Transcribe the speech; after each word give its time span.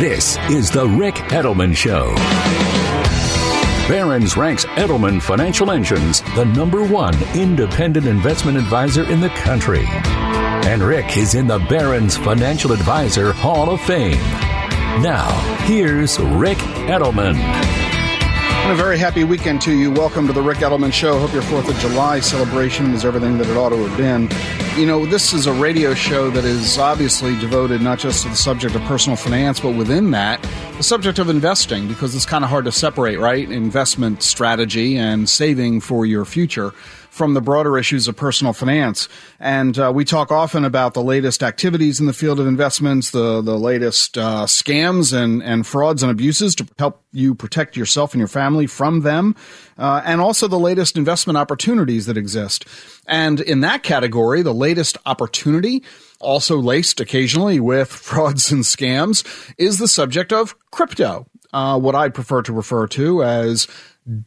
This 0.00 0.36
is 0.50 0.70
the 0.70 0.88
Ric 0.88 1.14
Edelman 1.14 1.76
Show. 1.76 2.14
Barron's 3.88 4.36
ranks 4.36 4.64
Edelman 4.64 5.20
Financial 5.20 5.70
Engines 5.70 6.22
the 6.34 6.44
number 6.44 6.84
one 6.84 7.14
independent 7.34 8.06
investment 8.06 8.56
advisor 8.56 9.04
in 9.10 9.20
the 9.20 9.28
country. 9.30 9.84
And 9.86 10.82
Ric 10.82 11.16
is 11.16 11.34
in 11.34 11.46
the 11.46 11.58
Barron's 11.58 12.16
Financial 12.16 12.72
Advisor 12.72 13.32
Hall 13.32 13.70
of 13.70 13.80
Fame. 13.80 14.20
Now, 15.02 15.30
here's 15.66 16.18
Ric 16.18 16.58
Edelman. 16.58 17.81
And 18.62 18.70
a 18.70 18.76
very 18.76 18.96
happy 18.96 19.24
weekend 19.24 19.60
to 19.62 19.72
you. 19.72 19.90
Welcome 19.90 20.28
to 20.28 20.32
the 20.32 20.40
Ric 20.40 20.58
Edelman 20.58 20.92
Show. 20.92 21.18
Hope 21.18 21.32
your 21.32 21.42
4th 21.42 21.68
of 21.68 21.76
July 21.78 22.20
celebration 22.20 22.94
is 22.94 23.04
everything 23.04 23.36
that 23.38 23.48
it 23.48 23.56
ought 23.56 23.70
to 23.70 23.76
have 23.84 23.96
been. 23.98 24.28
You 24.80 24.86
know, 24.86 25.04
this 25.04 25.32
is 25.32 25.48
a 25.48 25.52
radio 25.52 25.94
show 25.94 26.30
that 26.30 26.44
is 26.44 26.78
obviously 26.78 27.36
devoted 27.40 27.82
not 27.82 27.98
just 27.98 28.22
to 28.22 28.28
the 28.28 28.36
subject 28.36 28.76
of 28.76 28.82
personal 28.82 29.16
finance, 29.16 29.58
but 29.58 29.70
within 29.70 30.12
that, 30.12 30.40
the 30.76 30.84
subject 30.84 31.18
of 31.18 31.28
investing, 31.28 31.88
because 31.88 32.14
it's 32.14 32.24
kind 32.24 32.44
of 32.44 32.50
hard 32.50 32.64
to 32.66 32.72
separate, 32.72 33.18
right? 33.18 33.50
Investment 33.50 34.22
strategy 34.22 34.96
and 34.96 35.28
saving 35.28 35.80
for 35.80 36.06
your 36.06 36.24
future 36.24 36.72
from 37.12 37.34
the 37.34 37.42
broader 37.42 37.76
issues 37.76 38.08
of 38.08 38.16
personal 38.16 38.54
finance. 38.54 39.06
And 39.38 39.78
uh, 39.78 39.92
we 39.94 40.02
talk 40.02 40.32
often 40.32 40.64
about 40.64 40.94
the 40.94 41.02
latest 41.02 41.42
activities 41.42 42.00
in 42.00 42.06
the 42.06 42.14
field 42.14 42.40
of 42.40 42.46
investments, 42.46 43.10
the 43.10 43.42
the 43.42 43.58
latest 43.58 44.16
uh, 44.16 44.46
scams 44.46 45.12
and 45.12 45.42
and 45.42 45.66
frauds 45.66 46.02
and 46.02 46.10
abuses 46.10 46.54
to 46.54 46.66
help 46.78 47.04
you 47.12 47.34
protect 47.34 47.76
yourself 47.76 48.14
and 48.14 48.18
your 48.18 48.28
family 48.28 48.66
from 48.66 49.00
them, 49.00 49.36
uh, 49.76 50.00
and 50.06 50.22
also 50.22 50.48
the 50.48 50.58
latest 50.58 50.96
investment 50.96 51.36
opportunities 51.36 52.06
that 52.06 52.16
exist. 52.16 52.64
And 53.06 53.40
in 53.40 53.60
that 53.60 53.82
category, 53.82 54.40
the 54.40 54.54
latest 54.54 54.96
opportunity 55.04 55.82
also 56.18 56.56
laced 56.56 56.98
occasionally 56.98 57.60
with 57.60 57.88
frauds 57.92 58.50
and 58.50 58.64
scams, 58.64 59.22
is 59.58 59.78
the 59.78 59.88
subject 59.88 60.32
of 60.32 60.58
crypto, 60.70 61.26
uh, 61.52 61.78
what 61.78 61.94
I 61.94 62.08
prefer 62.08 62.40
to 62.40 62.54
refer 62.54 62.86
to 62.86 63.22
as 63.22 63.68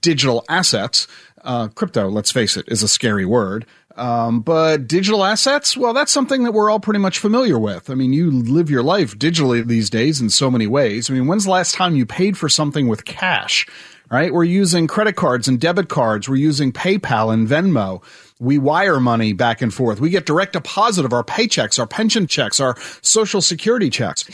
digital 0.02 0.46
assets. 0.50 1.08
Uh, 1.46 1.68
crypto, 1.70 2.10
let's 2.10 2.32
face 2.32 2.58
it, 2.58 2.66
is 2.68 2.84
a 2.84 2.88
scary 2.88 3.26
word. 3.26 3.66
Um, 3.96 4.42
but 4.42 4.88
digital 4.88 5.24
assets, 5.24 5.78
well, 5.78 5.94
that's 5.94 6.12
something 6.12 6.44
that 6.44 6.52
we're 6.52 6.70
all 6.70 6.80
pretty 6.80 7.00
much 7.00 7.20
familiar 7.20 7.58
with. 7.58 7.90
I 7.90 7.94
mean, 7.94 8.12
you 8.12 8.30
live 8.30 8.70
your 8.70 8.84
life 8.84 9.18
digitally 9.18 9.66
these 9.66 9.90
days 9.90 10.20
in 10.20 10.30
so 10.30 10.52
many 10.52 10.68
ways. 10.68 11.10
I 11.10 11.14
mean, 11.14 11.28
when's 11.28 11.46
the 11.46 11.52
last 11.52 11.76
time 11.76 11.96
you 11.96 12.06
paid 12.06 12.38
for 12.38 12.50
something 12.50 12.88
with 12.88 13.06
cash? 13.06 13.66
Right? 14.12 14.34
We're 14.34 14.44
using 14.44 14.86
credit 14.86 15.16
cards 15.16 15.48
and 15.48 15.60
debit 15.60 15.90
cards. 15.90 16.30
We're 16.30 16.36
using 16.36 16.72
PayPal 16.72 17.34
and 17.34 17.48
Venmo. 17.48 18.04
We 18.40 18.58
wire 18.58 19.00
money 19.00 19.34
back 19.34 19.62
and 19.62 19.74
forth. 19.74 20.00
We 20.00 20.10
get 20.10 20.26
direct 20.26 20.54
deposit 20.54 21.06
of 21.06 21.14
our 21.14 21.24
paychecks, 21.24 21.80
our 21.80 21.88
pension 21.88 22.28
checks, 22.28 22.60
our 22.60 22.76
social 23.02 23.42
security 23.42 23.90
checks. 23.90 24.26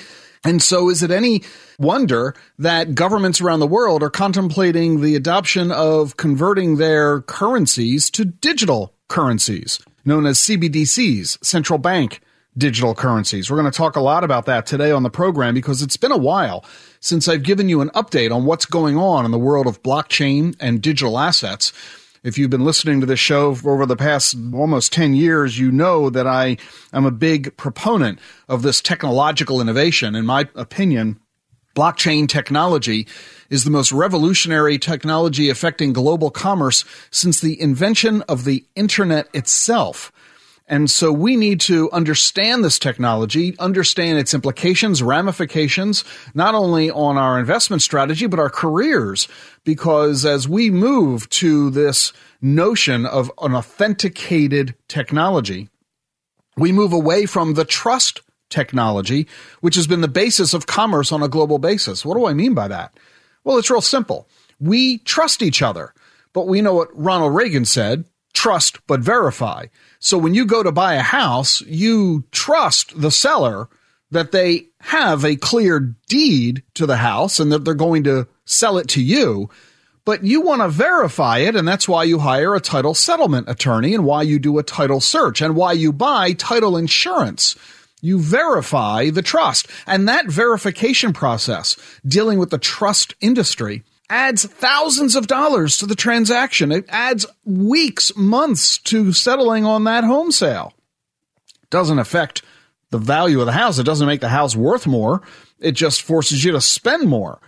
And 0.44 0.61
so 0.61 0.89
is 0.89 1.03
it 1.03 1.11
any 1.11 1.44
wonder 1.78 2.34
that 2.58 2.95
governments 2.95 3.42
around 3.42 3.59
the 3.59 3.67
world 3.67 4.02
are 4.02 4.09
contemplating 4.09 5.02
the 5.02 5.16
adoption 5.16 5.71
of 5.71 6.17
converting 6.17 6.77
their 6.77 7.21
currencies 7.21 8.10
to 8.11 8.26
digital 8.26 8.93
currencies, 9.08 9.80
known 10.04 10.26
as 10.26 10.39
CBDCs, 10.39 11.43
central 11.43 11.77
bank 11.77 12.21
digital 12.58 12.93
currencies. 12.93 13.49
We're 13.49 13.58
going 13.58 13.71
to 13.71 13.77
talk 13.77 13.95
a 13.95 14.02
lot 14.02 14.23
about 14.23 14.45
that 14.45 14.66
today 14.66 14.92
on 14.92 15.04
the 15.04 15.10
program 15.10 15.54
because 15.54 15.82
it's 15.82 15.98
been 15.98 16.11
a 16.11 16.17
while 16.17 16.66
since 16.99 17.27
I've 17.27 17.43
given 17.43 17.70
you 17.70 17.82
an 17.82 17.89
update 17.92 18.33
on 18.33 18.45
what's 18.45 18.66
going 18.66 18.98
on 18.98 19.26
in 19.26 19.32
the 19.32 19.39
world 19.39 19.67
of 19.67 19.82
blockchain 19.83 20.55
and 20.60 20.82
digital 20.82 21.17
assets. 21.17 21.71
If 22.23 22.37
you've 22.37 22.52
been 22.52 22.65
listening 22.65 22.99
to 22.99 23.08
this 23.08 23.20
show 23.20 23.58
over 23.65 23.87
the 23.87 23.95
past 23.95 24.36
almost 24.54 24.93
10 24.93 25.15
years, 25.15 25.58
you 25.58 25.71
know 25.71 26.11
that 26.11 26.27
I 26.27 26.58
am 26.93 27.04
a 27.04 27.09
big 27.09 27.58
proponent 27.58 28.20
of 28.48 28.61
this 28.61 28.80
technological 28.80 29.59
innovation. 29.59 30.14
In 30.14 30.27
my 30.27 30.48
opinion, 30.54 31.20
blockchain 31.76 32.30
technology 32.30 33.08
is 33.49 33.64
the 33.64 33.71
most 33.71 33.92
revolutionary 33.92 34.77
technology 34.77 35.49
affecting 35.49 35.93
global 35.93 36.30
commerce 36.30 36.86
since 37.10 37.42
the 37.42 37.60
invention 37.60 38.21
of 38.23 38.45
the 38.45 38.65
internet 38.76 39.27
itself. 39.33 40.11
And 40.71 40.89
so 40.89 41.11
we 41.11 41.36
need 41.36 41.59
to 41.61 41.92
understand 41.92 42.64
this 42.64 42.80
technology, 42.80 43.59
understand 43.59 44.20
its 44.20 44.33
implications, 44.33 45.04
ramifications, 45.04 46.05
not 46.33 46.55
only 46.55 46.89
on 46.89 47.17
our 47.17 47.37
investment 47.37 47.82
strategy, 47.82 48.26
but 48.26 48.39
our 48.39 48.49
careers. 48.49 49.27
Because 49.65 50.26
as 50.26 50.48
we 50.48 50.71
move 50.71 51.27
to 51.31 51.71
this 51.71 52.14
notion 52.42 53.05
of 53.05 53.30
an 53.42 53.54
authenticated 53.54 54.73
technology, 54.87 55.67
we 56.55 56.71
move 56.71 56.93
away 56.93 57.26
from 57.26 57.55
the 57.55 57.65
trust 57.65 58.21
technology, 58.49 59.27
which 59.60 59.76
has 59.76 59.87
been 59.87 59.99
the 59.99 60.08
basis 60.08 60.54
of 60.54 60.67
commerce 60.67 61.11
on 61.11 61.21
a 61.21 61.27
global 61.27 61.60
basis. 61.60 62.05
What 62.05 62.15
do 62.15 62.26
I 62.27 62.33
mean 62.33 62.54
by 62.54 62.70
that? 62.70 62.98
Well, 63.43 63.58
it's 63.58 63.70
real 63.70 63.81
simple. 63.81 64.26
We 64.61 64.99
trust 64.99 65.42
each 65.42 65.61
other, 65.61 65.93
but 66.31 66.48
we 66.48 66.61
know 66.61 66.76
what 66.76 66.98
Ronald 66.98 67.36
Reagan 67.36 67.65
said 67.65 68.05
trust 68.33 68.80
but 68.87 69.02
verify. 69.02 69.67
So 69.99 70.17
when 70.17 70.33
you 70.33 70.45
go 70.45 70.64
to 70.64 70.71
buy 70.71 70.95
a 70.95 71.02
house, 71.02 71.61
you 71.61 72.25
trust 72.31 72.99
the 72.99 73.11
seller 73.11 73.67
that 74.11 74.31
they 74.31 74.67
have 74.81 75.23
a 75.23 75.36
clear 75.36 75.95
deed 76.08 76.64
to 76.73 76.86
the 76.86 76.97
house 76.97 77.39
and 77.39 77.52
that 77.52 77.64
they're 77.64 77.73
going 77.73 78.03
to 78.03 78.27
sell 78.45 78.77
it 78.77 78.87
to 78.89 79.02
you. 79.02 79.49
But 80.03 80.23
you 80.23 80.42
want 80.42 80.61
to 80.61 80.67
verify 80.67 81.39
it, 81.39 81.55
and 81.55 81.67
that's 81.67 81.87
why 81.87 82.03
you 82.05 82.19
hire 82.19 82.55
a 82.55 82.59
title 82.59 82.95
settlement 82.95 83.47
attorney 83.47 83.93
and 83.93 84.03
why 84.03 84.23
you 84.23 84.39
do 84.39 84.58
a 84.58 84.63
title 84.63 84.99
search 84.99 85.42
and 85.42 85.55
why 85.55 85.73
you 85.73 85.93
buy 85.93 86.33
title 86.33 86.75
insurance. 86.75 87.55
You 88.02 88.19
verify 88.19 89.11
the 89.11 89.21
trust. 89.21 89.67
And 89.86 90.09
that 90.09 90.25
verification 90.25 91.13
process, 91.13 91.77
dealing 92.05 92.39
with 92.39 92.49
the 92.49 92.58
trust 92.58 93.13
industry, 93.21 93.83
adds 94.11 94.45
thousands 94.45 95.16
of 95.16 95.26
dollars 95.26 95.77
to 95.77 95.86
the 95.86 95.95
transaction. 95.95 96.72
It 96.72 96.86
adds 96.89 97.26
weeks, 97.45 98.11
months 98.16 98.77
to 98.80 99.14
settling 99.14 99.66
on 99.66 99.86
that 99.86 100.04
home 100.04 100.32
sale. 100.32 100.73
Doesn't 101.70 101.98
affect 101.98 102.44
the 102.89 102.98
value 102.98 103.39
of 103.39 103.45
the 103.45 103.54
house. 103.54 103.80
It 103.80 103.86
doesn't 103.86 104.08
make 104.08 104.20
the 104.20 104.27
house 104.27 104.54
worth 104.54 104.86
more. 104.86 105.22
It 105.60 105.72
just 105.72 106.02
forces 106.02 106.44
you 106.44 106.52
to 106.52 106.61
spend 106.61 107.08
more. 107.08 107.39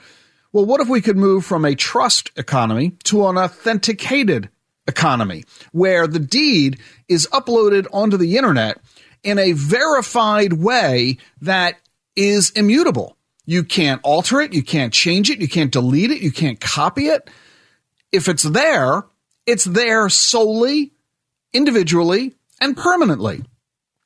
Well, 0.53 0.65
what 0.65 0.79
if 0.79 0.87
we 0.87 1.01
could 1.01 1.17
move 1.17 1.45
from 1.45 1.65
a 1.65 1.75
trust 1.75 2.31
economy 2.37 2.91
to 3.05 3.27
an 3.27 3.37
authenticated 3.37 4.49
economy 4.87 5.43
where 5.73 6.07
the 6.07 6.19
deed 6.19 6.79
is 7.09 7.27
uploaded 7.33 7.87
onto 7.91 8.15
the 8.15 8.37
internet 8.37 8.79
in 9.21 9.37
a 9.37 9.51
verified 9.51 10.53
way 10.53 11.17
that 11.41 11.75
is 12.15 12.51
immutable? 12.51 13.17
You 13.45 13.63
can't 13.63 14.01
alter 14.03 14.39
it. 14.41 14.53
You 14.53 14.63
can't 14.63 14.93
change 14.93 15.29
it. 15.29 15.39
You 15.41 15.47
can't 15.47 15.71
delete 15.71 16.11
it. 16.11 16.21
You 16.21 16.31
can't 16.31 16.59
copy 16.59 17.07
it. 17.07 17.29
If 18.11 18.27
it's 18.27 18.43
there, 18.43 19.03
it's 19.45 19.65
there 19.65 20.07
solely, 20.09 20.93
individually, 21.51 22.35
and 22.61 22.77
permanently. 22.77 23.43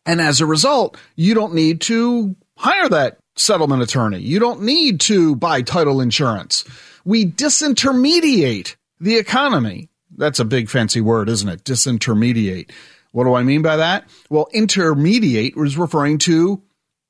And 0.05 0.21
as 0.21 0.41
a 0.41 0.45
result, 0.45 0.97
you 1.15 1.33
don't 1.33 1.53
need 1.53 1.81
to 1.81 2.35
hire 2.57 2.89
that 2.89 3.19
settlement 3.35 3.83
attorney. 3.83 4.19
You 4.19 4.39
don't 4.39 4.63
need 4.63 5.01
to 5.01 5.35
buy 5.35 5.61
title 5.61 6.01
insurance. 6.01 6.63
We 7.05 7.25
disintermediate 7.25 8.75
the 8.99 9.17
economy. 9.17 9.89
That's 10.17 10.39
a 10.39 10.45
big 10.45 10.69
fancy 10.69 11.01
word, 11.01 11.29
isn't 11.29 11.47
it? 11.47 11.63
Disintermediate. 11.63 12.71
What 13.11 13.25
do 13.25 13.33
I 13.35 13.43
mean 13.43 13.61
by 13.61 13.77
that? 13.77 14.09
Well, 14.29 14.47
intermediate 14.53 15.53
is 15.57 15.77
referring 15.77 16.17
to 16.19 16.61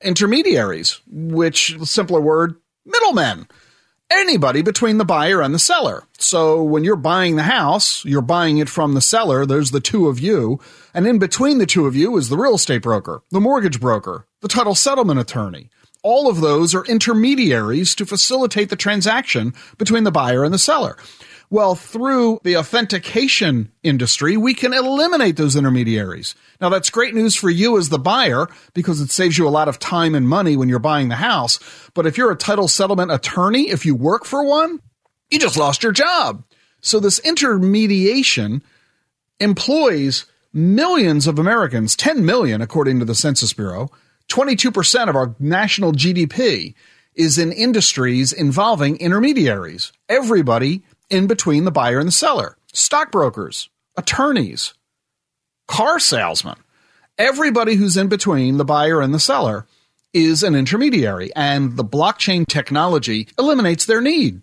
intermediaries, 0.01 1.01
which 1.07 1.77
simpler 1.83 2.21
word, 2.21 2.55
middlemen. 2.85 3.47
Anybody 4.09 4.61
between 4.61 4.99
the 4.99 5.05
buyer 5.05 5.41
and 5.41 5.53
the 5.53 5.59
seller. 5.59 6.03
So 6.17 6.63
when 6.63 6.85
you're 6.85 6.95
buying 6.95 7.35
the 7.35 7.43
house, 7.43 8.05
you're 8.05 8.21
buying 8.21 8.57
it 8.57 8.69
from 8.69 8.93
the 8.93 9.01
seller. 9.01 9.45
There's 9.45 9.71
the 9.71 9.81
two 9.81 10.07
of 10.07 10.17
you. 10.17 10.61
And 10.93 11.05
in 11.05 11.19
between 11.19 11.57
the 11.57 11.65
two 11.65 11.87
of 11.87 11.95
you 11.95 12.15
is 12.15 12.29
the 12.29 12.37
real 12.37 12.55
estate 12.55 12.81
broker, 12.81 13.21
the 13.31 13.41
mortgage 13.41 13.81
broker, 13.81 14.25
the 14.39 14.47
title 14.47 14.75
settlement 14.75 15.19
attorney. 15.19 15.69
All 16.03 16.29
of 16.29 16.39
those 16.39 16.73
are 16.73 16.85
intermediaries 16.85 17.93
to 17.95 18.05
facilitate 18.05 18.69
the 18.69 18.77
transaction 18.77 19.53
between 19.77 20.05
the 20.05 20.11
buyer 20.11 20.45
and 20.45 20.53
the 20.53 20.59
seller. 20.59 20.95
Well, 21.49 21.75
through 21.75 22.41
the 22.43 22.57
authentication 22.57 23.71
industry, 23.81 24.35
we 24.35 24.53
can 24.53 24.73
eliminate 24.73 25.37
those 25.37 25.55
intermediaries. 25.55 26.35
Now, 26.59 26.67
that's 26.67 26.89
great 26.89 27.15
news 27.15 27.37
for 27.37 27.49
you 27.49 27.77
as 27.77 27.87
the 27.87 27.99
buyer 27.99 28.47
because 28.73 28.99
it 28.99 29.11
saves 29.11 29.37
you 29.37 29.47
a 29.47 29.49
lot 29.49 29.69
of 29.69 29.79
time 29.79 30.13
and 30.13 30.27
money 30.27 30.57
when 30.57 30.67
you're 30.67 30.79
buying 30.79 31.07
the 31.07 31.15
house. 31.15 31.57
But 31.93 32.05
if 32.05 32.17
you're 32.17 32.31
a 32.31 32.35
title 32.35 32.67
settlement 32.67 33.13
attorney, 33.13 33.69
if 33.69 33.85
you 33.85 33.95
work 33.95 34.25
for 34.25 34.43
one, 34.45 34.81
you 35.29 35.39
just 35.39 35.57
lost 35.57 35.83
your 35.83 35.93
job. 35.93 36.43
So 36.81 36.99
this 36.99 37.19
intermediation 37.19 38.61
employs 39.39 40.25
millions 40.51 41.27
of 41.27 41.39
Americans, 41.39 41.95
10 41.95 42.25
million 42.25 42.61
according 42.61 42.99
to 42.99 43.05
the 43.05 43.15
Census 43.15 43.53
Bureau, 43.53 43.89
22% 44.29 45.07
of 45.07 45.15
our 45.15 45.33
national 45.39 45.93
GDP 45.93 46.73
is 47.15 47.37
in 47.37 47.53
industries 47.53 48.33
involving 48.33 48.97
intermediaries. 48.97 49.93
Everybody 50.09 50.83
in 51.09 51.27
between 51.27 51.65
the 51.65 51.71
buyer 51.71 51.99
and 51.99 52.07
the 52.07 52.13
seller, 52.13 52.57
stockbrokers, 52.73 53.69
attorneys, 53.95 54.73
car 55.67 55.99
salesmen. 55.99 56.55
Everybody 57.17 57.75
who's 57.75 57.97
in 57.97 58.07
between 58.07 58.57
the 58.57 58.65
buyer 58.65 59.01
and 59.01 59.13
the 59.13 59.19
seller 59.19 59.65
is 60.13 60.43
an 60.43 60.55
intermediary, 60.55 61.31
and 61.35 61.75
the 61.75 61.83
blockchain 61.83 62.45
technology 62.47 63.27
eliminates 63.37 63.85
their 63.85 64.01
need. 64.01 64.41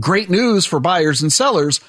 Great 0.00 0.30
news 0.30 0.66
for 0.66 0.80
buyers 0.80 1.22
and 1.22 1.32
sellers, 1.32 1.80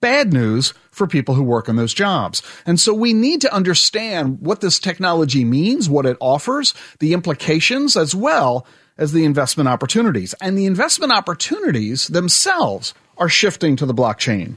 bad 0.00 0.32
news 0.32 0.74
for 0.90 1.06
people 1.06 1.34
who 1.34 1.42
work 1.42 1.68
in 1.68 1.76
those 1.76 1.94
jobs. 1.94 2.42
And 2.66 2.78
so 2.78 2.94
we 2.94 3.12
need 3.12 3.40
to 3.42 3.52
understand 3.52 4.40
what 4.40 4.60
this 4.60 4.78
technology 4.78 5.44
means, 5.44 5.88
what 5.88 6.06
it 6.06 6.16
offers, 6.20 6.74
the 7.00 7.12
implications, 7.12 7.96
as 7.96 8.14
well 8.14 8.66
as 8.96 9.12
the 9.12 9.24
investment 9.24 9.68
opportunities. 9.68 10.34
And 10.40 10.56
the 10.56 10.66
investment 10.66 11.12
opportunities 11.12 12.08
themselves 12.08 12.94
are 13.18 13.28
shifting 13.28 13.76
to 13.76 13.86
the 13.86 13.94
blockchain. 13.94 14.56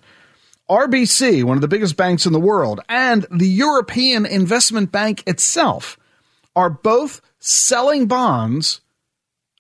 RBC, 0.70 1.44
one 1.44 1.58
of 1.58 1.62
the 1.62 1.68
biggest 1.68 1.98
banks 1.98 2.26
in 2.26 2.32
the 2.32 2.40
world, 2.40 2.80
and 2.88 3.26
the 3.30 3.48
European 3.48 4.26
Investment 4.26 4.92
Bank 4.92 5.24
itself 5.28 5.98
are 6.56 6.70
both 6.70 7.22
selling 7.40 8.08
bonds. 8.08 8.80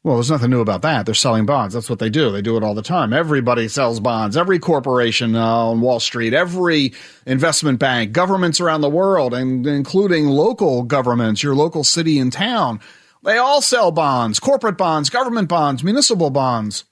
Well, 0.03 0.15
there's 0.15 0.31
nothing 0.31 0.49
new 0.49 0.61
about 0.61 0.83
that. 0.83 1.05
They're 1.05 1.13
selling 1.13 1.45
bonds. 1.45 1.73
That's 1.73 1.89
what 1.89 1.99
they 1.99 2.09
do. 2.09 2.31
They 2.31 2.41
do 2.41 2.55
it 2.55 2.63
all 2.63 2.73
the 2.73 2.81
time. 2.81 3.11
Everybody 3.11 3.67
sells 3.67 3.99
bonds. 3.99 4.37
Every 4.37 4.57
corporation 4.57 5.35
on 5.35 5.81
Wall 5.81 5.99
Street, 5.99 6.33
every 6.33 6.93
investment 7.25 7.79
bank, 7.79 8.13
governments 8.13 8.61
around 8.61 8.81
the 8.81 8.89
world, 8.89 9.33
and 9.33 9.67
including 9.67 10.27
local 10.27 10.83
governments, 10.83 11.43
your 11.43 11.55
local 11.55 11.83
city 11.83 12.19
and 12.19 12.31
town, 12.31 12.79
they 13.21 13.37
all 13.37 13.61
sell 13.61 13.91
bonds, 13.91 14.39
corporate 14.39 14.77
bonds, 14.77 15.09
government 15.09 15.49
bonds, 15.49 15.83
municipal 15.83 16.29
bonds 16.29 16.85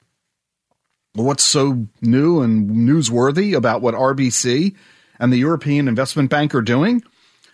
what's 1.23 1.43
so 1.43 1.87
new 2.01 2.41
and 2.41 2.69
newsworthy 2.69 3.55
about 3.55 3.81
what 3.81 3.95
RBC 3.95 4.75
and 5.19 5.33
the 5.33 5.37
European 5.37 5.87
Investment 5.87 6.29
Bank 6.29 6.53
are 6.55 6.61
doing? 6.61 7.03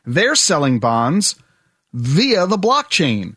They're 0.06 0.35
selling 0.35 0.79
bonds 0.79 1.35
via 1.94 2.45
the 2.45 2.57
blockchain. 2.57 3.35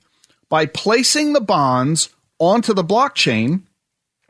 By 0.48 0.66
placing 0.66 1.32
the 1.32 1.40
bonds 1.40 2.10
onto 2.38 2.72
the 2.72 2.84
blockchain, 2.84 3.62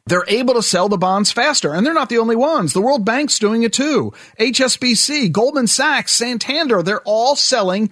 they're 0.07 0.25
able 0.29 0.55
to 0.55 0.63
sell 0.63 0.89
the 0.89 0.99
bonds 0.99 1.31
faster. 1.31 1.75
And 1.75 1.85
they're 1.85 1.95
not 1.95 2.09
the 2.09 2.19
only 2.19 2.37
ones. 2.37 2.73
The 2.73 2.81
World 2.81 3.05
Bank's 3.05 3.39
doing 3.39 3.63
it 3.63 3.73
too. 3.73 4.13
HSBC, 4.39 5.31
Goldman 5.33 5.67
Sachs, 5.67 6.13
Santander, 6.13 6.83
they're 6.83 7.03
all 7.03 7.37
selling 7.37 7.91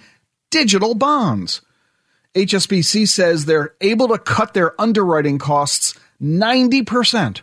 digital 0.51 0.95
bonds. 0.95 1.63
HSBC 2.35 3.09
says 3.09 3.45
they're 3.45 3.75
able 3.81 4.09
to 4.09 4.19
cut 4.19 4.55
their 4.55 4.79
underwriting 4.81 5.39
costs 5.39 5.99
90% 6.21 7.41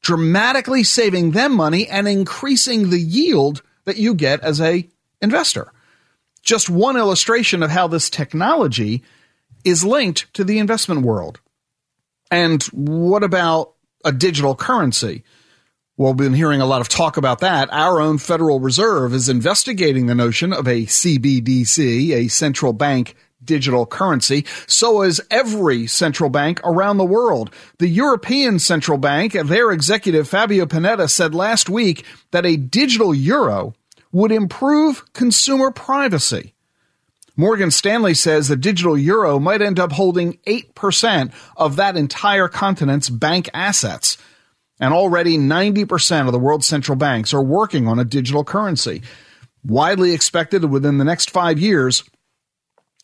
dramatically 0.00 0.84
saving 0.84 1.32
them 1.32 1.54
money 1.54 1.86
and 1.88 2.08
increasing 2.08 2.90
the 2.90 3.00
yield 3.00 3.62
that 3.84 3.96
you 3.96 4.14
get 4.14 4.40
as 4.40 4.60
a 4.60 4.88
investor. 5.20 5.72
Just 6.42 6.70
one 6.70 6.96
illustration 6.96 7.62
of 7.62 7.70
how 7.70 7.88
this 7.88 8.08
technology 8.08 9.02
is 9.64 9.84
linked 9.84 10.32
to 10.34 10.44
the 10.44 10.58
investment 10.58 11.02
world. 11.02 11.40
And 12.30 12.62
what 12.64 13.22
about 13.22 13.74
a 14.04 14.12
digital 14.12 14.54
currency? 14.54 15.24
Well, 15.96 16.12
we've 16.12 16.28
been 16.28 16.34
hearing 16.34 16.60
a 16.60 16.66
lot 16.66 16.80
of 16.80 16.88
talk 16.88 17.16
about 17.16 17.40
that. 17.40 17.72
Our 17.72 18.00
own 18.00 18.18
Federal 18.18 18.60
Reserve 18.60 19.12
is 19.12 19.28
investigating 19.28 20.06
the 20.06 20.14
notion 20.14 20.52
of 20.52 20.68
a 20.68 20.82
CBDC, 20.82 22.12
a 22.12 22.28
central 22.28 22.72
bank 22.72 23.16
digital 23.44 23.86
currency. 23.86 24.44
So 24.66 25.02
is 25.02 25.20
every 25.30 25.86
central 25.86 26.30
bank 26.30 26.60
around 26.64 26.98
the 26.98 27.04
world. 27.04 27.50
The 27.78 27.88
European 27.88 28.58
Central 28.58 28.98
Bank, 28.98 29.32
their 29.32 29.70
executive 29.70 30.28
Fabio 30.28 30.66
Panetta 30.66 31.08
said 31.08 31.34
last 31.34 31.68
week 31.68 32.04
that 32.30 32.46
a 32.46 32.56
digital 32.56 33.14
euro 33.14 33.74
would 34.12 34.32
improve 34.32 35.04
consumer 35.12 35.70
privacy. 35.70 36.54
Morgan 37.36 37.70
Stanley 37.70 38.14
says 38.14 38.48
the 38.48 38.56
digital 38.56 38.98
euro 38.98 39.38
might 39.38 39.62
end 39.62 39.78
up 39.78 39.92
holding 39.92 40.34
8% 40.38 41.32
of 41.56 41.76
that 41.76 41.96
entire 41.96 42.48
continent's 42.48 43.08
bank 43.08 43.48
assets. 43.54 44.18
And 44.80 44.92
already 44.92 45.38
90% 45.38 46.26
of 46.26 46.32
the 46.32 46.38
world's 46.38 46.66
central 46.66 46.96
banks 46.96 47.32
are 47.32 47.42
working 47.42 47.86
on 47.86 48.00
a 48.00 48.04
digital 48.04 48.42
currency. 48.42 49.02
Widely 49.64 50.12
expected 50.12 50.64
within 50.64 50.98
the 50.98 51.04
next 51.04 51.30
five 51.30 51.60
years, 51.60 52.02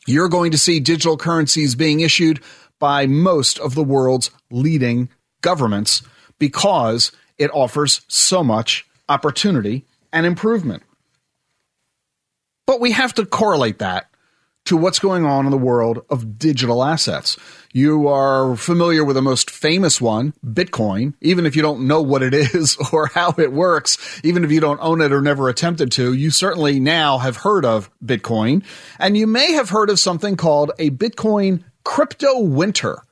you're 0.07 0.29
going 0.29 0.53
to 0.53 0.59
see 0.59 0.81
digital 0.81 1.17
currencies 1.17 1.75
being 1.75 2.01
issued 2.01 2.41
by 2.79 3.07
most 3.07 3.59
of 3.59 3.75
the 3.75 3.85
world's 3.85 4.31
leading 4.51 5.09
governments 5.41 6.03
because 6.39 7.13
it 7.39 7.51
offers 7.53 8.03
so 8.09 8.43
much 8.43 8.87
opportunity 9.09 9.85
and 10.13 10.27
improvement. 10.27 10.83
But 12.67 12.81
we 12.81 12.93
have 12.93 13.15
to 13.15 13.27
correlate 13.27 13.79
that 13.79 14.07
to 14.65 14.77
what's 14.77 14.99
going 14.99 15.25
on 15.25 15.45
in 15.45 15.51
the 15.51 15.59
world 15.59 16.05
of 16.09 16.39
digital 16.39 16.83
assets. 16.83 17.37
You 17.73 18.09
are 18.09 18.57
familiar 18.57 19.05
with 19.05 19.17
the 19.17 19.23
most 19.23 19.51
famous 19.51 20.01
one, 20.01 20.33
Bitcoin, 20.45 21.15
even 21.21 21.45
if 21.45 21.55
you 21.55 21.63
don't 21.63 21.87
know 21.87 22.01
what 22.01 22.23
it 22.23 22.33
is 22.55 22.77
or 22.93 23.09
how 23.09 23.35
it 23.37 23.53
works, 23.53 23.99
even 24.25 24.45
if 24.45 24.51
you 24.51 24.61
don't 24.61 24.81
own 24.81 25.01
it 25.01 25.13
or 25.13 25.21
never 25.21 25.49
attempted 25.49 25.93
to, 25.93 26.13
you 26.13 26.31
certainly 26.31 26.81
now 26.81 27.19
have 27.19 27.39
heard 27.39 27.65
of 27.65 27.91
Bitcoin. 28.05 28.65
And 28.99 29.17
you 29.17 29.27
may 29.27 29.53
have 29.53 29.71
heard 29.71 29.91
of 29.91 29.99
something 29.99 30.37
called 30.37 30.71
a 30.79 30.91
Bitcoin 30.91 31.65
crypto 31.85 32.41
winter. 32.41 33.03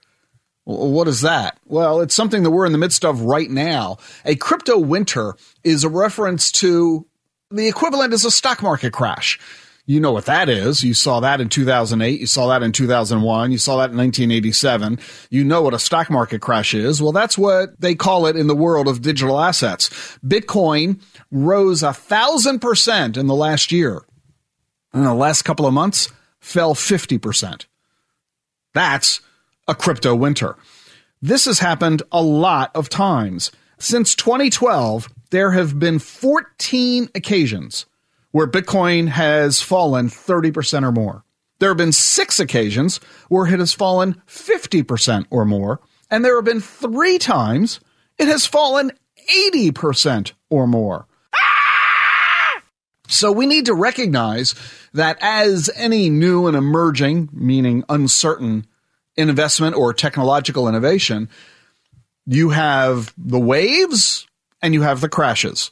What 0.64 1.08
is 1.08 1.22
that? 1.22 1.58
Well, 1.66 2.00
it's 2.00 2.14
something 2.14 2.44
that 2.44 2.50
we're 2.50 2.66
in 2.66 2.72
the 2.72 2.78
midst 2.78 3.04
of 3.04 3.22
right 3.22 3.50
now. 3.50 3.98
A 4.24 4.36
crypto 4.36 4.78
winter 4.78 5.34
is 5.64 5.82
a 5.82 5.88
reference 5.88 6.52
to 6.52 7.04
the 7.50 7.68
equivalent 7.68 8.14
is 8.14 8.24
a 8.24 8.30
stock 8.30 8.62
market 8.62 8.92
crash. 8.92 9.38
You 9.84 9.98
know 9.98 10.12
what 10.12 10.26
that 10.26 10.48
is. 10.48 10.84
You 10.84 10.94
saw 10.94 11.20
that 11.20 11.40
in 11.40 11.48
2008. 11.48 12.20
You 12.20 12.26
saw 12.26 12.48
that 12.48 12.62
in 12.62 12.70
2001. 12.70 13.50
You 13.50 13.58
saw 13.58 13.78
that 13.78 13.90
in 13.90 13.96
1987. 13.96 14.98
You 15.28 15.42
know 15.42 15.62
what 15.62 15.74
a 15.74 15.78
stock 15.78 16.08
market 16.08 16.40
crash 16.40 16.72
is. 16.72 17.02
Well, 17.02 17.10
that's 17.10 17.36
what 17.36 17.80
they 17.80 17.96
call 17.96 18.26
it 18.26 18.36
in 18.36 18.46
the 18.46 18.54
world 18.54 18.86
of 18.86 19.02
digital 19.02 19.40
assets. 19.40 19.88
Bitcoin 20.24 21.02
rose 21.32 21.82
a 21.82 21.92
thousand 21.92 22.60
percent 22.60 23.16
in 23.16 23.26
the 23.26 23.34
last 23.34 23.72
year. 23.72 24.02
In 24.94 25.02
the 25.02 25.14
last 25.14 25.42
couple 25.42 25.66
of 25.66 25.74
months, 25.74 26.08
fell 26.38 26.74
50%. 26.74 27.66
That's 28.74 29.20
a 29.66 29.74
crypto 29.74 30.14
winter. 30.14 30.56
This 31.20 31.46
has 31.46 31.58
happened 31.58 32.02
a 32.12 32.22
lot 32.22 32.70
of 32.76 32.88
times. 32.88 33.50
Since 33.78 34.14
2012, 34.14 35.08
there 35.30 35.52
have 35.52 35.78
been 35.78 35.98
14 35.98 37.08
occasions 37.14 37.86
where 38.32 38.46
Bitcoin 38.46 39.08
has 39.08 39.62
fallen 39.62 40.08
30% 40.08 40.82
or 40.82 40.92
more. 40.92 41.24
There 41.58 41.70
have 41.70 41.78
been 41.78 41.92
six 41.92 42.40
occasions 42.40 42.98
where 43.28 43.46
it 43.46 43.60
has 43.60 43.72
fallen 43.72 44.20
50% 44.26 45.26
or 45.30 45.44
more. 45.44 45.80
And 46.10 46.24
there 46.24 46.34
have 46.36 46.44
been 46.44 46.60
three 46.60 47.18
times 47.18 47.78
it 48.18 48.26
has 48.28 48.44
fallen 48.44 48.92
80% 49.32 50.32
or 50.50 50.66
more. 50.66 51.06
Ah! 51.34 52.62
So 53.08 53.30
we 53.30 53.46
need 53.46 53.66
to 53.66 53.74
recognize 53.74 54.54
that 54.92 55.18
as 55.20 55.70
any 55.76 56.10
new 56.10 56.46
and 56.46 56.56
emerging, 56.56 57.28
meaning 57.32 57.84
uncertain 57.88 58.66
investment 59.16 59.76
or 59.76 59.92
technological 59.92 60.68
innovation, 60.68 61.28
you 62.26 62.50
have 62.50 63.12
the 63.16 63.40
waves 63.40 64.26
and 64.60 64.74
you 64.74 64.82
have 64.82 65.00
the 65.00 65.08
crashes. 65.08 65.70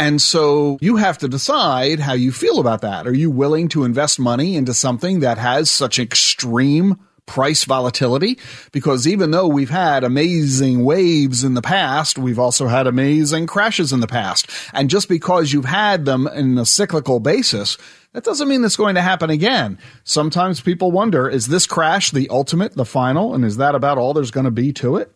And 0.00 0.20
so 0.20 0.78
you 0.80 0.96
have 0.96 1.18
to 1.18 1.28
decide 1.28 2.00
how 2.00 2.14
you 2.14 2.32
feel 2.32 2.58
about 2.58 2.80
that. 2.80 3.06
Are 3.06 3.14
you 3.14 3.30
willing 3.30 3.68
to 3.68 3.84
invest 3.84 4.18
money 4.18 4.56
into 4.56 4.72
something 4.72 5.20
that 5.20 5.36
has 5.36 5.70
such 5.70 5.98
extreme 5.98 6.98
price 7.26 7.64
volatility? 7.64 8.38
Because 8.72 9.06
even 9.06 9.30
though 9.30 9.46
we've 9.46 9.68
had 9.68 10.02
amazing 10.02 10.84
waves 10.86 11.44
in 11.44 11.52
the 11.52 11.60
past, 11.60 12.16
we've 12.16 12.38
also 12.38 12.66
had 12.66 12.86
amazing 12.86 13.46
crashes 13.46 13.92
in 13.92 14.00
the 14.00 14.06
past. 14.06 14.50
And 14.72 14.88
just 14.88 15.06
because 15.06 15.52
you've 15.52 15.66
had 15.66 16.06
them 16.06 16.26
in 16.26 16.56
a 16.56 16.64
cyclical 16.64 17.20
basis, 17.20 17.76
that 18.14 18.24
doesn't 18.24 18.48
mean 18.48 18.64
it's 18.64 18.76
going 18.76 18.94
to 18.94 19.02
happen 19.02 19.28
again. 19.28 19.78
Sometimes 20.04 20.62
people 20.62 20.90
wonder, 20.90 21.28
is 21.28 21.48
this 21.48 21.66
crash 21.66 22.10
the 22.10 22.26
ultimate, 22.30 22.74
the 22.74 22.86
final? 22.86 23.34
And 23.34 23.44
is 23.44 23.58
that 23.58 23.74
about 23.74 23.98
all 23.98 24.14
there's 24.14 24.30
going 24.30 24.46
to 24.46 24.50
be 24.50 24.72
to 24.72 24.96
it? 24.96 25.12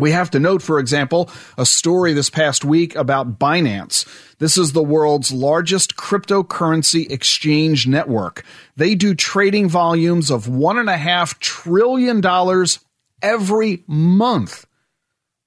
We 0.00 0.12
have 0.12 0.30
to 0.30 0.40
note, 0.40 0.62
for 0.62 0.78
example, 0.78 1.30
a 1.58 1.66
story 1.66 2.14
this 2.14 2.30
past 2.30 2.64
week 2.64 2.96
about 2.96 3.38
Binance. 3.38 4.08
This 4.38 4.56
is 4.56 4.72
the 4.72 4.82
world's 4.82 5.30
largest 5.30 5.96
cryptocurrency 5.96 7.10
exchange 7.10 7.86
network. 7.86 8.42
They 8.76 8.94
do 8.94 9.14
trading 9.14 9.68
volumes 9.68 10.30
of 10.30 10.48
one 10.48 10.78
and 10.78 10.88
a 10.88 10.96
half 10.96 11.38
trillion 11.38 12.22
dollars 12.22 12.80
every 13.20 13.84
month. 13.86 14.66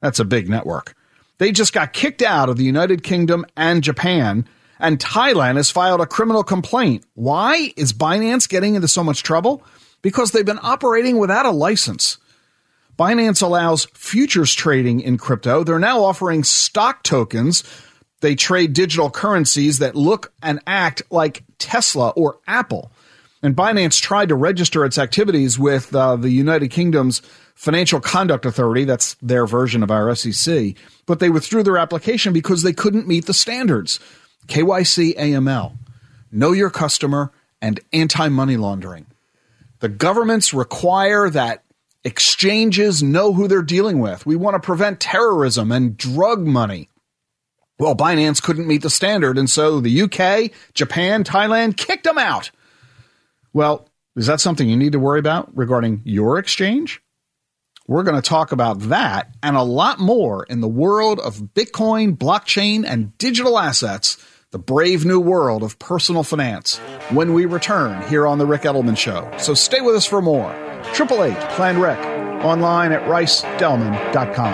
That's 0.02 0.20
a 0.20 0.26
big 0.26 0.48
network. 0.48 0.96
They 1.40 1.52
just 1.52 1.74
got 1.74 1.94
kicked 1.94 2.22
out 2.22 2.48
of 2.48 2.58
the 2.58 2.64
United 2.64 3.02
Kingdom 3.02 3.48
and 3.58 3.84
Japan, 3.84 4.48
and 4.80 5.00
Thailand 5.00 5.56
has 5.56 5.72
filed 5.72 6.00
a 6.00 6.06
criminal 6.06 6.44
complaint. 6.44 7.04
Why 7.16 7.74
is 7.76 7.92
Binance 7.92 8.48
getting 8.48 8.76
into 8.76 8.88
so 8.88 9.04
much 9.04 9.24
trouble? 9.24 9.64
Because 10.04 10.30
they've 10.30 10.46
been 10.46 10.60
operating 10.62 11.18
without 11.18 11.48
a 11.48 11.52
license. 11.52 12.20
Binance 12.98 13.42
allows 13.42 13.86
futures 13.94 14.54
trading 14.54 15.00
in 15.00 15.18
crypto. 15.18 15.64
They're 15.64 15.80
now 15.80 16.04
offering 16.04 16.44
stock 16.44 17.04
tokens. 17.04 17.64
They 18.22 18.36
trade 18.36 18.74
digital 18.74 19.10
currencies 19.10 19.80
that 19.80 19.96
look 19.96 20.32
and 20.42 20.60
act 20.68 21.02
like 21.10 21.44
Tesla 21.58 22.10
or 22.10 22.40
Apple. 22.48 22.92
And 23.42 23.56
Binance 23.56 24.00
tried 24.00 24.30
to 24.30 24.36
register 24.36 24.86
its 24.86 24.98
activities 24.98 25.60
with 25.60 25.94
uh, 25.94 26.16
the 26.16 26.30
United 26.30 26.70
Kingdom's 26.70 27.22
Financial 27.56 28.00
Conduct 28.00 28.46
Authority, 28.46 28.86
that's 28.86 29.16
their 29.16 29.46
version 29.46 29.84
of 29.84 29.92
our 29.92 30.16
SEC, 30.16 30.76
but 31.06 31.20
they 31.20 31.30
withdrew 31.30 31.64
their 31.64 31.78
application 31.78 32.34
because 32.34 32.64
they 32.64 32.74
couldn't 32.74 33.08
meet 33.08 33.26
the 33.26 33.34
standards 33.34 34.00
KYC 34.48 35.16
AML, 35.18 35.78
know 36.32 36.52
your 36.52 36.70
customer, 36.70 37.32
and 37.62 37.80
anti 37.92 38.28
money 38.30 38.58
laundering. 38.58 39.06
The 39.80 39.90
governments 39.90 40.54
require 40.54 41.30
that 41.30 41.64
exchanges 42.04 43.02
know 43.02 43.34
who 43.34 43.48
they're 43.48 43.62
dealing 43.62 44.00
with. 44.00 44.26
We 44.26 44.36
want 44.36 44.56
to 44.56 44.60
prevent 44.60 45.00
terrorism 45.00 45.72
and 45.72 45.98
drug 45.98 46.46
money. 46.46 46.90
Well, 47.80 47.96
Binance 47.96 48.42
couldn't 48.42 48.68
meet 48.68 48.82
the 48.82 48.90
standard, 48.90 49.38
and 49.38 49.50
so 49.50 49.80
the 49.80 50.02
UK, 50.04 50.52
Japan, 50.74 51.24
Thailand 51.24 51.76
kicked 51.76 52.04
them 52.04 52.18
out. 52.18 52.52
Well, 53.52 53.90
is 54.16 54.28
that 54.28 54.42
something 54.42 54.70
you 54.70 54.78
need 54.78 54.92
to 54.92 55.00
worry 55.00 55.20
about 55.20 55.56
regarding 55.56 56.02
your 56.06 56.38
exchange? 56.38 57.02
We're 57.88 58.04
going 58.04 58.22
to 58.22 58.28
talk 58.28 58.52
about 58.52 58.80
that 58.82 59.36
and 59.42 59.58
a 59.58 59.64
lot 59.64 60.00
more 60.00 60.44
in 60.46 60.62
the 60.62 60.68
world 60.68 61.20
of 61.20 61.50
Bitcoin, 61.54 62.16
blockchain, 62.16 62.86
and 62.86 63.18
digital 63.18 63.60
assets, 63.60 64.18
the 64.54 64.60
brave 64.60 65.04
new 65.04 65.20
world 65.20 65.64
of 65.64 65.80
personal 65.80 66.22
finance, 66.22 66.78
when 67.10 67.34
we 67.34 67.48
return 67.48 68.08
here 68.08 68.28
on 68.28 68.38
The 68.38 68.46
Ric 68.46 68.62
Edelman 68.62 68.96
Show. 68.96 69.28
So 69.40 69.56
stay 69.56 69.82
with 69.82 69.96
us 69.96 70.06
for 70.06 70.22
more. 70.22 70.54
Triple 70.94 71.24
Eight 71.24 71.40
Plan 71.56 71.82
Ric, 71.82 71.98
online 72.46 72.92
at 72.92 73.02
ricedelman.com. 73.10 74.54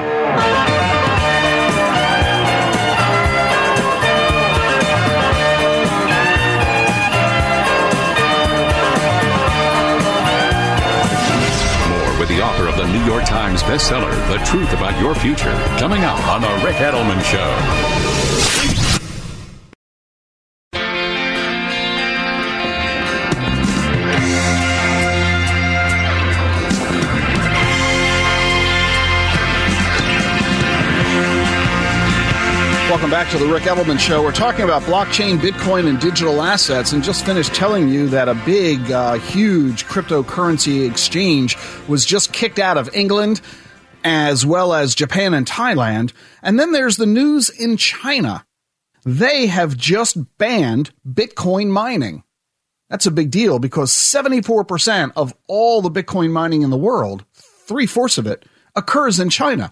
With 12.17 12.29
the 12.29 12.41
author 12.41 12.67
of 12.67 12.77
the 12.77 12.87
New 12.87 13.03
York 13.05 13.25
Times 13.25 13.63
bestseller, 13.63 14.11
The 14.29 14.37
Truth 14.45 14.71
About 14.71 14.97
Your 15.01 15.13
Future, 15.13 15.53
coming 15.77 16.05
up 16.05 16.25
on 16.29 16.39
The 16.39 16.65
Ric 16.65 16.77
Edelman 16.77 17.21
Show. 17.23 18.08
Welcome 32.99 33.11
back 33.11 33.31
to 33.31 33.37
the 33.37 33.47
Ric 33.47 33.63
Edelman 33.63 33.97
Show. 33.97 34.21
We're 34.21 34.33
talking 34.33 34.65
about 34.65 34.81
blockchain, 34.81 35.37
Bitcoin, 35.37 35.87
and 35.87 36.01
digital 36.01 36.41
assets, 36.41 36.91
and 36.91 37.01
just 37.01 37.25
finished 37.25 37.55
telling 37.55 37.87
you 37.87 38.09
that 38.09 38.27
a 38.27 38.33
big, 38.33 38.91
uh, 38.91 39.13
huge 39.13 39.85
cryptocurrency 39.85 40.85
exchange 40.85 41.55
was 41.87 42.05
just 42.05 42.33
kicked 42.33 42.59
out 42.59 42.77
of 42.77 42.93
England, 42.93 43.39
as 44.03 44.45
well 44.45 44.73
as 44.73 44.95
Japan 44.95 45.33
and 45.33 45.47
Thailand. 45.47 46.11
And 46.43 46.59
then 46.59 46.73
there's 46.73 46.97
the 46.97 47.05
news 47.05 47.49
in 47.49 47.77
China. 47.77 48.45
They 49.05 49.47
have 49.47 49.77
just 49.77 50.37
banned 50.37 50.91
Bitcoin 51.07 51.69
mining. 51.69 52.23
That's 52.89 53.05
a 53.05 53.11
big 53.11 53.31
deal 53.31 53.59
because 53.59 53.93
74% 53.93 55.13
of 55.15 55.33
all 55.47 55.81
the 55.81 55.89
Bitcoin 55.89 56.31
mining 56.31 56.63
in 56.63 56.69
the 56.69 56.75
world, 56.75 57.23
three 57.33 57.85
fourths 57.85 58.17
of 58.17 58.27
it, 58.27 58.45
occurs 58.75 59.21
in 59.21 59.29
China. 59.29 59.71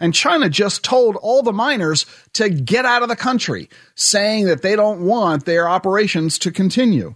And 0.00 0.14
China 0.14 0.48
just 0.48 0.84
told 0.84 1.16
all 1.16 1.42
the 1.42 1.52
miners 1.52 2.06
to 2.34 2.48
get 2.48 2.84
out 2.84 3.02
of 3.02 3.08
the 3.08 3.16
country, 3.16 3.68
saying 3.94 4.46
that 4.46 4.62
they 4.62 4.76
don't 4.76 5.00
want 5.02 5.44
their 5.44 5.68
operations 5.68 6.38
to 6.40 6.50
continue. 6.50 7.14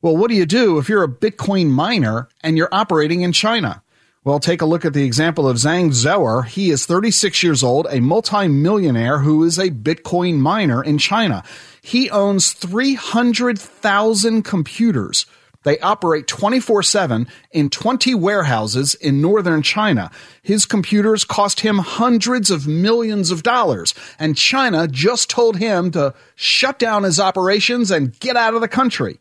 Well, 0.00 0.16
what 0.16 0.28
do 0.28 0.36
you 0.36 0.46
do 0.46 0.78
if 0.78 0.88
you're 0.88 1.02
a 1.02 1.08
Bitcoin 1.08 1.70
miner 1.70 2.28
and 2.42 2.56
you're 2.56 2.68
operating 2.72 3.22
in 3.22 3.32
China? 3.32 3.82
Well, 4.24 4.40
take 4.40 4.60
a 4.60 4.66
look 4.66 4.84
at 4.84 4.92
the 4.92 5.04
example 5.04 5.48
of 5.48 5.56
Zhang 5.56 5.88
Zhouer. 5.90 6.44
He 6.44 6.70
is 6.70 6.84
36 6.86 7.42
years 7.42 7.62
old, 7.62 7.86
a 7.88 8.00
multimillionaire 8.00 9.20
who 9.20 9.42
is 9.44 9.58
a 9.58 9.70
Bitcoin 9.70 10.36
miner 10.38 10.84
in 10.84 10.98
China. 10.98 11.42
He 11.80 12.10
owns 12.10 12.52
300,000 12.52 14.42
computers. 14.42 15.24
They 15.64 15.78
operate 15.80 16.26
24 16.26 16.82
7 16.82 17.26
in 17.50 17.70
20 17.70 18.14
warehouses 18.14 18.94
in 18.94 19.20
northern 19.20 19.62
China. 19.62 20.10
His 20.42 20.66
computers 20.66 21.24
cost 21.24 21.60
him 21.60 21.78
hundreds 21.78 22.50
of 22.50 22.68
millions 22.68 23.30
of 23.30 23.42
dollars, 23.42 23.94
and 24.18 24.36
China 24.36 24.86
just 24.86 25.28
told 25.28 25.56
him 25.56 25.90
to 25.92 26.14
shut 26.36 26.78
down 26.78 27.02
his 27.02 27.18
operations 27.18 27.90
and 27.90 28.18
get 28.20 28.36
out 28.36 28.54
of 28.54 28.60
the 28.60 28.68
country. 28.68 29.20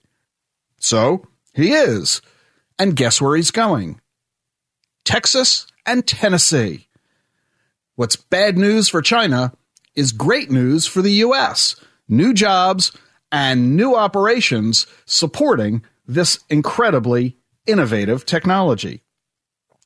So 0.80 1.28
he 1.54 1.74
is. 1.74 2.22
And 2.80 2.96
guess 2.96 3.20
where 3.20 3.36
he's 3.36 3.50
going? 3.50 4.00
Texas 5.04 5.66
and 5.86 6.06
Tennessee. 6.06 6.88
What's 7.96 8.16
bad 8.16 8.58
news 8.58 8.88
for 8.90 9.02
China 9.02 9.54
is 9.96 10.12
great 10.12 10.52
news 10.52 10.86
for 10.86 11.02
the 11.02 11.14
U.S. 11.14 11.76
New 12.08 12.34
jobs 12.34 12.96
and 13.32 13.76
new 13.76 13.96
operations 13.96 14.86
supporting 15.06 15.82
this 16.08 16.40
incredibly 16.50 17.38
innovative 17.66 18.26
technology. 18.26 19.04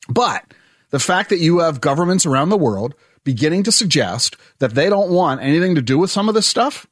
But 0.08 0.54
the 0.92 1.00
fact 1.00 1.30
that 1.30 1.40
you 1.40 1.60
have 1.60 1.82
governments 1.82 2.26
around 2.26 2.50
the 2.50 2.58
world 2.58 2.96
beginning 3.24 3.64
to 3.64 3.72
suggest 3.72 4.36
that 4.60 4.74
they 4.74 4.90
don't 4.90 5.12
want 5.12 5.42
anything 5.42 5.76
to 5.76 5.82
do 5.82 5.98
with 5.98 6.12
some 6.12 6.28
of 6.30 6.36
this 6.36 6.48
stuff, 6.48 6.88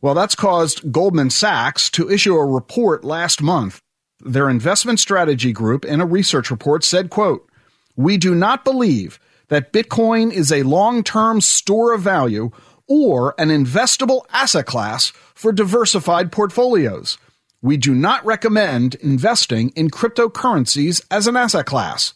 well, 0.00 0.14
that's 0.14 0.34
caused 0.34 0.92
Goldman 0.92 1.30
Sachs 1.30 1.90
to 1.90 2.10
issue 2.10 2.36
a 2.36 2.46
report 2.46 3.04
last 3.04 3.42
month. 3.42 3.80
Their 4.20 4.48
investment 4.48 5.00
strategy 5.00 5.52
group 5.52 5.84
in 5.84 6.00
a 6.00 6.06
research 6.06 6.50
report 6.50 6.84
said, 6.84 7.10
quote, 7.10 7.48
we 7.96 8.16
do 8.16 8.34
not 8.34 8.64
believe 8.64 9.18
that 9.48 9.72
Bitcoin 9.72 10.32
is 10.32 10.52
a 10.52 10.62
long-term 10.62 11.40
store 11.40 11.94
of 11.94 12.02
value 12.02 12.50
or 12.86 13.34
an 13.38 13.48
investable 13.48 14.22
asset 14.32 14.66
class 14.66 15.08
for 15.34 15.52
diversified 15.52 16.32
portfolios. 16.32 17.18
We 17.60 17.76
do 17.76 17.94
not 17.94 18.24
recommend 18.24 18.94
investing 18.96 19.70
in 19.70 19.90
cryptocurrencies 19.90 21.04
as 21.10 21.26
an 21.26 21.36
asset 21.36 21.66
class. 21.66 22.14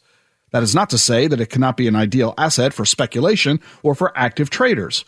That 0.53 0.63
is 0.63 0.75
not 0.75 0.91
to 0.91 0.99
say 0.99 1.27
that 1.27 1.41
it 1.41 1.51
cannot 1.51 1.77
be 1.77 1.89
an 1.89 1.97
ideal 1.97 2.35
asset 2.39 2.73
for 2.73 2.85
speculation 2.85 3.61
or 3.83 3.95
for 3.95 4.17
active 4.17 4.51
traders. 4.51 5.05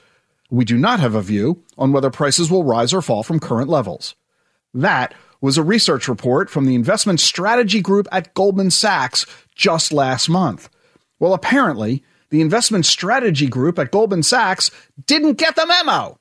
We 0.51 0.65
do 0.65 0.77
not 0.77 1.01
have 1.01 1.15
a 1.15 1.23
view 1.23 1.63
on 1.79 1.93
whether 1.93 2.11
prices 2.11 2.51
will 2.51 2.65
rise 2.65 2.93
or 2.93 3.03
fall 3.03 3.23
from 3.23 3.39
current 3.41 3.69
levels. 3.69 4.15
That 4.73 5.15
was 5.41 5.57
a 5.57 5.63
research 5.63 6.09
report 6.09 6.51
from 6.51 6.67
the 6.67 6.75
investment 6.75 7.21
strategy 7.21 7.81
group 7.81 8.09
at 8.11 8.35
Goldman 8.35 8.71
Sachs 8.71 9.27
just 9.55 9.93
last 9.93 10.29
month. 10.29 10.69
Well, 11.21 11.35
apparently, 11.35 12.03
the 12.31 12.41
investment 12.41 12.87
strategy 12.87 13.47
group 13.47 13.79
at 13.79 13.93
Goldman 13.93 14.23
Sachs 14.23 14.71
didn't 15.07 15.35
get 15.35 15.55
the 15.55 15.67
memo. 15.67 16.19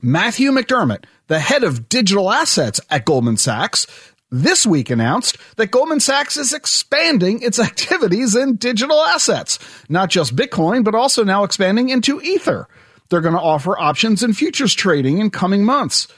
Matthew 0.00 0.50
McDermott, 0.50 1.04
the 1.26 1.38
head 1.38 1.64
of 1.64 1.88
digital 1.88 2.30
assets 2.30 2.80
at 2.90 3.04
Goldman 3.04 3.36
Sachs, 3.36 3.86
this 4.30 4.66
week 4.66 4.90
announced 4.90 5.38
that 5.56 5.70
Goldman 5.70 6.00
Sachs 6.00 6.36
is 6.36 6.52
expanding 6.52 7.42
its 7.42 7.58
activities 7.60 8.34
in 8.34 8.56
digital 8.56 9.00
assets, 9.00 9.58
not 9.88 10.10
just 10.10 10.36
Bitcoin, 10.36 10.84
but 10.84 10.94
also 10.94 11.24
now 11.24 11.44
expanding 11.44 11.88
into 11.88 12.20
Ether. 12.20 12.68
They're 13.08 13.20
going 13.20 13.34
to 13.34 13.40
offer 13.40 13.78
options 13.78 14.22
and 14.22 14.36
futures 14.36 14.74
trading 14.74 15.18
in 15.18 15.30
coming 15.30 15.64
months. 15.64 16.08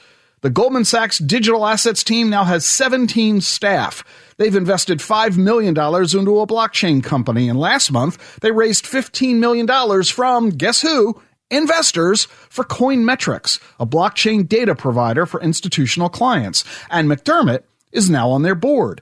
The 0.41 0.49
Goldman 0.49 0.85
Sachs 0.85 1.17
digital 1.17 1.65
assets 1.65 2.03
team 2.03 2.29
now 2.29 2.43
has 2.43 2.65
17 2.65 3.41
staff. 3.41 4.03
They've 4.37 4.55
invested 4.55 4.99
$5 4.99 5.35
million 5.35 5.69
into 5.69 6.39
a 6.39 6.47
blockchain 6.47 7.03
company, 7.03 7.49
and 7.49 7.59
last 7.59 7.91
month 7.91 8.39
they 8.39 8.51
raised 8.51 8.85
$15 8.85 9.35
million 9.35 10.03
from, 10.03 10.49
guess 10.49 10.81
who? 10.81 11.21
Investors 11.49 12.25
for 12.25 12.63
Coinmetrics, 12.63 13.59
a 13.79 13.85
blockchain 13.85 14.47
data 14.47 14.75
provider 14.75 15.25
for 15.25 15.41
institutional 15.41 16.09
clients, 16.09 16.63
and 16.89 17.09
McDermott 17.09 17.63
is 17.91 18.09
now 18.09 18.29
on 18.29 18.43
their 18.43 18.55
board. 18.55 19.01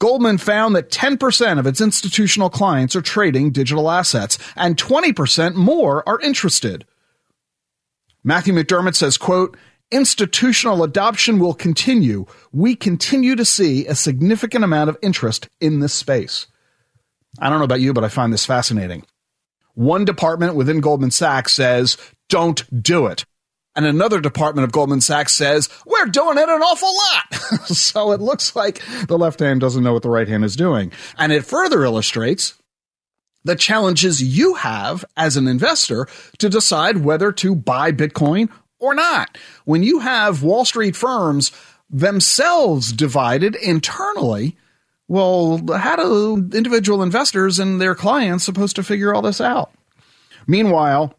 Goldman 0.00 0.38
found 0.38 0.76
that 0.76 0.90
10% 0.90 1.58
of 1.58 1.66
its 1.66 1.80
institutional 1.80 2.50
clients 2.50 2.94
are 2.94 3.02
trading 3.02 3.50
digital 3.50 3.90
assets 3.90 4.38
and 4.54 4.76
20% 4.76 5.54
more 5.54 6.08
are 6.08 6.20
interested. 6.20 6.86
Matthew 8.22 8.54
McDermott 8.54 8.94
says, 8.94 9.16
quote, 9.16 9.56
institutional 9.90 10.84
adoption 10.84 11.38
will 11.38 11.54
continue. 11.54 12.26
We 12.52 12.76
continue 12.76 13.34
to 13.36 13.44
see 13.44 13.86
a 13.86 13.94
significant 13.94 14.62
amount 14.64 14.90
of 14.90 14.98
interest 15.02 15.48
in 15.60 15.80
this 15.80 15.94
space. 15.94 16.46
I 17.40 17.48
don't 17.48 17.58
know 17.58 17.64
about 17.64 17.80
you, 17.80 17.92
but 17.92 18.04
I 18.04 18.08
find 18.08 18.32
this 18.32 18.46
fascinating. 18.46 19.04
One 19.78 20.04
department 20.04 20.56
within 20.56 20.80
Goldman 20.80 21.12
Sachs 21.12 21.52
says, 21.52 21.96
don't 22.28 22.82
do 22.82 23.06
it. 23.06 23.24
And 23.76 23.86
another 23.86 24.20
department 24.20 24.64
of 24.64 24.72
Goldman 24.72 25.00
Sachs 25.00 25.32
says, 25.32 25.68
we're 25.86 26.06
doing 26.06 26.36
it 26.36 26.48
an 26.48 26.62
awful 26.62 26.92
lot. 26.92 27.66
so 27.68 28.10
it 28.10 28.20
looks 28.20 28.56
like 28.56 28.82
the 29.06 29.16
left 29.16 29.38
hand 29.38 29.60
doesn't 29.60 29.84
know 29.84 29.92
what 29.92 30.02
the 30.02 30.10
right 30.10 30.26
hand 30.26 30.44
is 30.44 30.56
doing. 30.56 30.90
And 31.16 31.30
it 31.30 31.44
further 31.44 31.84
illustrates 31.84 32.54
the 33.44 33.54
challenges 33.54 34.20
you 34.20 34.54
have 34.54 35.04
as 35.16 35.36
an 35.36 35.46
investor 35.46 36.08
to 36.38 36.48
decide 36.48 37.04
whether 37.04 37.30
to 37.30 37.54
buy 37.54 37.92
Bitcoin 37.92 38.50
or 38.80 38.96
not. 38.96 39.38
When 39.64 39.84
you 39.84 40.00
have 40.00 40.42
Wall 40.42 40.64
Street 40.64 40.96
firms 40.96 41.52
themselves 41.88 42.92
divided 42.92 43.54
internally, 43.54 44.56
well, 45.08 45.60
how 45.76 45.96
do 45.96 46.48
individual 46.54 47.02
investors 47.02 47.58
and 47.58 47.80
their 47.80 47.94
clients 47.94 48.44
supposed 48.44 48.76
to 48.76 48.82
figure 48.82 49.14
all 49.14 49.22
this 49.22 49.40
out? 49.40 49.72
Meanwhile, 50.46 51.14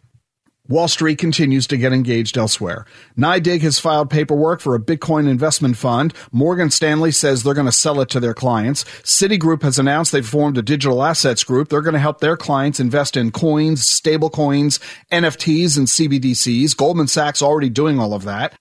Wall 0.68 0.88
Street 0.88 1.18
continues 1.18 1.66
to 1.66 1.78
get 1.78 1.94
engaged 1.94 2.38
elsewhere. 2.38 2.86
NYDIG 3.18 3.62
has 3.62 3.80
filed 3.80 4.12
paperwork 4.12 4.62
for 4.62 4.76
a 4.76 4.80
Bitcoin 4.80 5.28
investment 5.28 5.76
fund. 5.76 6.14
Morgan 6.32 6.70
Stanley 6.70 7.12
says 7.12 7.42
they're 7.42 7.56
going 7.56 7.66
to 7.66 7.72
sell 7.72 8.00
it 8.02 8.10
to 8.10 8.20
their 8.20 8.36
clients. 8.36 8.84
Citigroup 9.02 9.64
has 9.64 9.80
announced 9.80 10.12
they've 10.12 10.26
formed 10.26 10.60
a 10.60 10.62
digital 10.62 11.04
assets 11.04 11.44
group. 11.44 11.70
They're 11.70 11.82
going 11.82 11.94
to 11.94 12.00
help 12.00 12.20
their 12.20 12.38
clients 12.38 12.80
invest 12.80 13.18
in 13.18 13.32
coins, 13.32 13.88
stable 13.88 14.30
coins, 14.30 14.80
NFTs, 15.12 15.76
and 15.76 15.88
CBDCs. 15.88 16.78
Goldman 16.78 17.08
Sachs 17.08 17.42
already 17.42 17.70
doing 17.70 18.00
all 18.00 18.14
of 18.14 18.26
that 18.26 18.54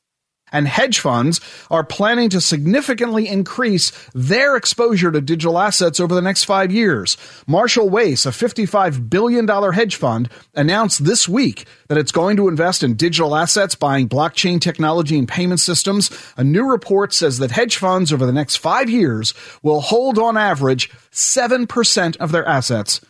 and 0.52 0.68
hedge 0.68 0.98
funds 0.98 1.40
are 1.70 1.84
planning 1.84 2.30
to 2.30 2.40
significantly 2.40 3.28
increase 3.28 3.92
their 4.14 4.56
exposure 4.56 5.10
to 5.10 5.20
digital 5.20 5.58
assets 5.58 6.00
over 6.00 6.14
the 6.14 6.22
next 6.22 6.44
five 6.44 6.72
years. 6.72 7.16
Marshall 7.46 7.88
Wace, 7.88 8.26
a 8.26 8.30
$55 8.30 9.10
billion 9.10 9.46
hedge 9.72 9.96
fund, 9.96 10.28
announced 10.54 11.04
this 11.04 11.28
week 11.28 11.66
that 11.88 11.98
it's 11.98 12.12
going 12.12 12.36
to 12.36 12.48
invest 12.48 12.82
in 12.82 12.94
digital 12.94 13.34
assets, 13.34 13.74
buying 13.74 14.08
blockchain 14.08 14.60
technology 14.60 15.18
and 15.18 15.28
payment 15.28 15.60
systems. 15.60 16.10
A 16.36 16.44
new 16.44 16.64
report 16.64 17.12
says 17.12 17.38
that 17.38 17.50
hedge 17.50 17.76
funds 17.76 18.12
over 18.12 18.26
the 18.26 18.32
next 18.32 18.56
five 18.56 18.90
years 18.90 19.34
will 19.62 19.80
hold 19.80 20.18
on 20.18 20.36
average 20.36 20.90
7% 21.12 22.16
of 22.16 22.32
their 22.32 22.46
assets 22.46 23.00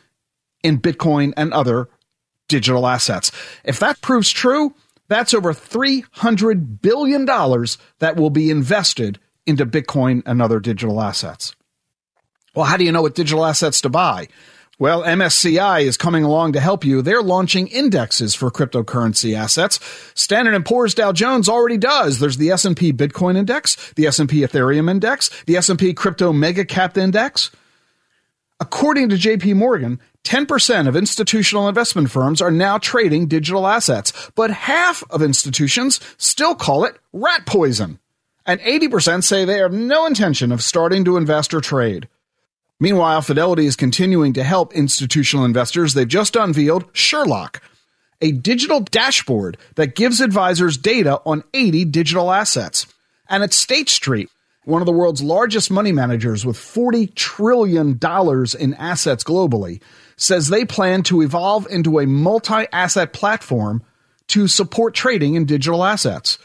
in 0.63 0.81
Bitcoin 0.81 1.33
and 1.37 1.53
other 1.53 1.89
digital 2.49 2.87
assets. 2.87 3.31
If 3.65 3.79
that 3.81 4.01
proves 4.01 4.31
true, 4.31 4.75
that's 5.09 5.35
over 5.35 5.53
$300 5.53 6.83
billion 6.83 7.25
that 7.25 8.17
will 8.17 8.31
be 8.31 8.51
invested 8.51 9.19
into 9.47 9.67
Bitcoin 9.67 10.23
and 10.27 10.43
other 10.43 10.61
digital 10.61 11.01
assets. 11.01 11.55
Well, 12.55 12.67
how 12.67 12.77
do 12.77 12.85
you 12.85 12.93
know 12.93 13.03
what 13.03 13.15
digital 13.15 13.45
assets 13.45 13.81
to 13.83 13.89
buy? 13.89 14.29
Well, 14.81 15.03
MSCI 15.03 15.83
is 15.83 15.97
coming 15.97 16.23
along 16.23 16.53
to 16.53 16.61
help 16.61 16.85
you. 16.85 17.03
They're 17.03 17.23
launching 17.23 17.67
indexes 17.67 18.37
for 18.37 18.49
cryptocurrency 18.49 19.35
assets. 19.35 19.81
Standard 20.15 20.65
& 20.65 20.67
Poor's 20.67 20.95
Dow 20.95 21.11
Jones 21.11 21.49
already 21.49 21.79
does. 21.79 22.21
There's 22.21 22.37
the 22.37 22.53
S&P 22.53 22.93
Bitcoin 22.93 23.37
Index, 23.37 23.93
the 23.95 24.07
S&P 24.07 24.43
Ethereum 24.43 24.89
Index, 24.89 25.31
the 25.45 25.57
S&P 25.57 25.95
Crypto 25.95 26.33
Mega 26.33 26.65
Cap 26.65 26.97
Index. 26.97 27.51
According 28.61 29.09
to 29.09 29.17
JP 29.17 29.57
Morgan, 29.57 30.01
10% 30.29 30.87
of 30.87 30.95
institutional 30.95 31.69
investment 31.69 32.11
firms 32.11 32.43
are 32.43 32.51
now 32.51 32.77
trading 32.77 33.29
digital 33.29 33.67
assets, 33.67 34.13
but 34.35 34.51
half 34.51 35.03
of 35.09 35.23
institutions 35.23 36.01
still 36.19 36.55
call 36.55 36.85
it 36.85 36.99
rat 37.15 37.47
poison. 37.47 37.99
And 38.45 38.61
80% 38.61 39.25
say 39.25 39.47
they 39.47 39.57
have 39.59 39.73
no 39.73 40.05
intention 40.05 40.53
of 40.53 40.63
starting 40.63 41.07
to 41.07 41.17
invest 41.17 41.55
or 41.55 41.63
trade. 41.63 42.09
Meanwhile, 42.79 43.23
Fidelity 43.23 43.65
is 43.65 43.75
continuing 43.75 44.35
to 44.35 44.45
help 44.45 44.75
institutional 44.75 45.47
investors. 45.47 45.95
They've 45.95 46.07
just 46.07 46.37
unveiled 46.37 46.85
Sherlock, 46.93 47.63
a 48.21 48.31
digital 48.31 48.81
dashboard 48.81 49.57
that 49.77 49.97
gives 49.97 50.21
advisors 50.21 50.77
data 50.77 51.23
on 51.25 51.43
80 51.55 51.87
digital 51.87 52.31
assets. 52.31 52.87
And 53.31 53.43
at 53.43 53.55
State 53.55 53.89
Street, 53.89 54.29
one 54.65 54.83
of 54.83 54.87
the 54.87 54.93
world's 54.93 55.23
largest 55.23 55.71
money 55.71 55.93
managers 55.93 56.45
with 56.45 56.59
$40 56.59 57.15
trillion 57.15 57.99
in 58.61 58.75
assets 58.75 59.25
globally, 59.25 59.81
says 60.19 60.49
they 60.49 60.65
plan 60.65 61.03
to 61.05 61.23
evolve 61.23 61.67
into 61.71 61.99
a 61.99 62.07
multi 62.07 62.67
asset 62.73 63.13
platform 63.13 63.83
to 64.29 64.47
support 64.47 64.95
trading 64.95 65.35
in 65.35 65.47
digital 65.47 65.85
assets. 65.85 66.39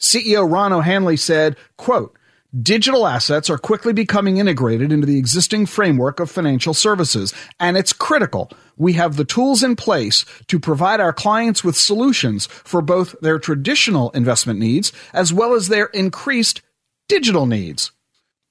CEO 0.00 0.50
Ron 0.50 0.72
O'Hanley 0.72 1.16
said, 1.16 1.56
quote, 1.76 2.14
Digital 2.62 3.06
assets 3.06 3.50
are 3.50 3.58
quickly 3.58 3.92
becoming 3.92 4.38
integrated 4.38 4.90
into 4.90 5.06
the 5.06 5.18
existing 5.18 5.66
framework 5.66 6.18
of 6.18 6.30
financial 6.30 6.72
services, 6.72 7.34
and 7.60 7.76
it's 7.76 7.92
critical 7.92 8.50
we 8.78 8.94
have 8.94 9.16
the 9.16 9.24
tools 9.24 9.62
in 9.62 9.76
place 9.76 10.24
to 10.46 10.58
provide 10.58 11.00
our 11.00 11.12
clients 11.12 11.62
with 11.62 11.76
solutions 11.76 12.46
for 12.46 12.80
both 12.80 13.14
their 13.20 13.38
traditional 13.38 14.10
investment 14.10 14.58
needs 14.58 14.92
as 15.12 15.32
well 15.32 15.52
as 15.52 15.68
their 15.68 15.86
increased 15.86 16.62
digital 17.08 17.44
needs. 17.44 17.90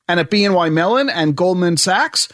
And 0.08 0.20
at 0.20 0.30
BNY 0.30 0.72
Mellon 0.72 1.10
and 1.10 1.36
Goldman 1.36 1.78
Sachs, 1.78 2.30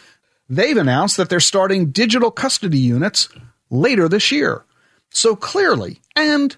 they've 0.48 0.76
announced 0.76 1.16
that 1.16 1.28
they're 1.28 1.40
starting 1.40 1.90
digital 1.90 2.30
custody 2.30 2.78
units 2.78 3.28
later 3.70 4.08
this 4.08 4.30
year. 4.32 4.64
So 5.10 5.36
clearly 5.36 6.00
and 6.16 6.56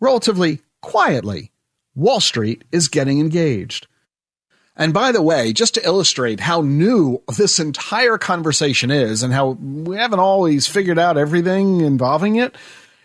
relatively 0.00 0.60
quietly, 0.82 1.50
Wall 1.94 2.20
Street 2.20 2.64
is 2.72 2.88
getting 2.88 3.20
engaged. 3.20 3.86
And 4.76 4.92
by 4.92 5.12
the 5.12 5.22
way, 5.22 5.52
just 5.52 5.74
to 5.74 5.86
illustrate 5.86 6.40
how 6.40 6.60
new 6.60 7.22
this 7.36 7.60
entire 7.60 8.18
conversation 8.18 8.90
is 8.90 9.22
and 9.22 9.32
how 9.32 9.50
we 9.50 9.96
haven't 9.96 10.18
always 10.18 10.66
figured 10.66 10.98
out 10.98 11.16
everything 11.16 11.80
involving 11.80 12.36
it, 12.36 12.56